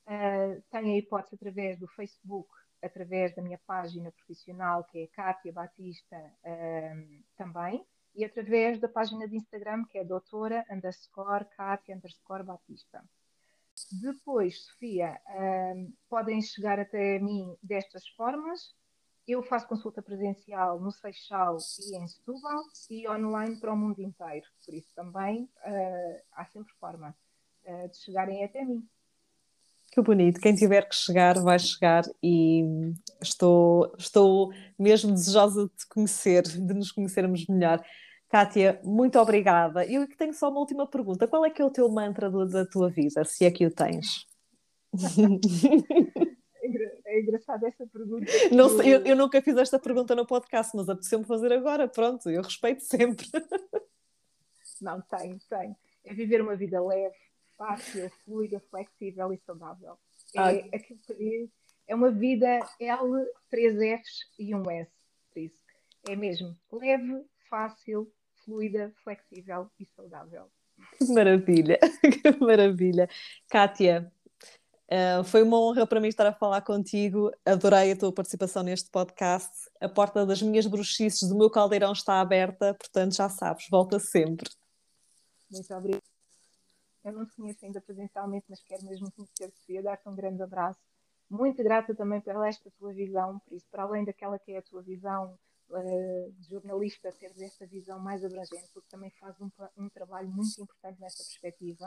[0.05, 2.49] Uh, tenho a hipótese através do Facebook,
[2.81, 9.27] através da minha página profissional, que é Kátia Batista uh, também, e através da página
[9.27, 13.03] de Instagram, que é doutora underscore Kátia underscore Batista.
[14.01, 18.73] Depois, Sofia, uh, podem chegar até mim destas formas.
[19.27, 21.57] Eu faço consulta presencial no Seixal
[21.89, 24.45] e em Setúbal e online para o mundo inteiro.
[24.63, 25.49] Por isso também
[26.31, 27.15] há sempre forma
[27.91, 28.87] de chegarem até mim.
[29.91, 30.41] Que bonito.
[30.41, 32.63] Quem tiver que chegar, vai chegar e
[33.21, 37.81] estou, estou mesmo desejosa de te conhecer, de nos conhecermos melhor.
[38.29, 39.85] Kátia, muito obrigada.
[39.85, 41.27] Eu tenho só uma última pergunta.
[41.27, 44.27] Qual é que é o teu mantra da tua vida, se é que o tens?
[47.15, 48.31] é engraçada essa pergunta.
[48.51, 51.87] Não sei, eu, eu, nunca fiz esta pergunta no podcast, mas apeteceu-me fazer agora.
[51.87, 53.25] Pronto, eu respeito sempre.
[54.81, 55.75] Não, tem, tem.
[56.03, 57.15] É viver uma vida leve,
[57.57, 59.97] fácil, fluida, flexível e saudável.
[60.35, 61.49] É, aquilo que
[61.87, 64.91] é uma vida L, três Fs e um S.
[65.33, 65.61] Por isso,
[66.09, 68.11] é mesmo leve, fácil,
[68.43, 70.51] fluida, flexível e saudável.
[70.97, 71.79] Que maravilha,
[72.21, 73.09] que maravilha.
[73.49, 74.11] Kátia,
[74.91, 77.31] uh, foi uma honra para mim estar a falar contigo.
[77.45, 79.51] Adorei a tua participação neste podcast.
[79.79, 84.49] A porta das minhas bruxices do meu caldeirão está aberta, portanto já sabes, volta sempre.
[85.49, 86.03] Muito obrigada.
[87.03, 90.79] Eu não te conheço ainda presencialmente, mas quero mesmo conhecer Sofia, dar-te um grande abraço.
[91.29, 94.61] Muito grata também pela esta tua visão, por isso, para além daquela que é a
[94.61, 95.37] tua visão
[95.69, 100.59] uh, de jornalista, teres esta visão mais abrangente, porque também faz um, um trabalho muito
[100.59, 101.85] importante nessa perspectiva.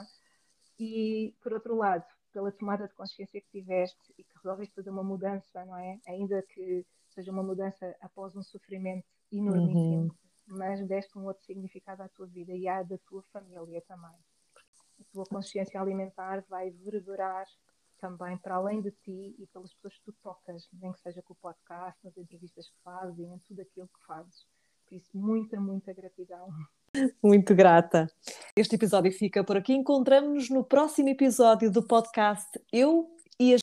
[0.79, 5.03] E, por outro lado, pela tomada de consciência que tiveste e que resolveste fazer uma
[5.03, 5.99] mudança, não é?
[6.07, 10.11] Ainda que seja uma mudança após um sofrimento enormíssimo, uhum.
[10.47, 14.15] mas deste um outro significado à tua vida e à da tua família também
[14.99, 17.47] a tua consciência alimentar vai reverberar
[17.99, 21.33] também para além de ti e pelas pessoas que tu tocas, nem que seja com
[21.33, 24.45] o podcast, nas entrevistas que fazes, em tudo aquilo que fazes.
[24.85, 26.47] Por isso, muita, muita gratidão.
[27.23, 28.07] Muito grata.
[28.55, 29.73] Este episódio fica por aqui.
[29.73, 33.18] Encontramos-nos no próximo episódio do podcast Eu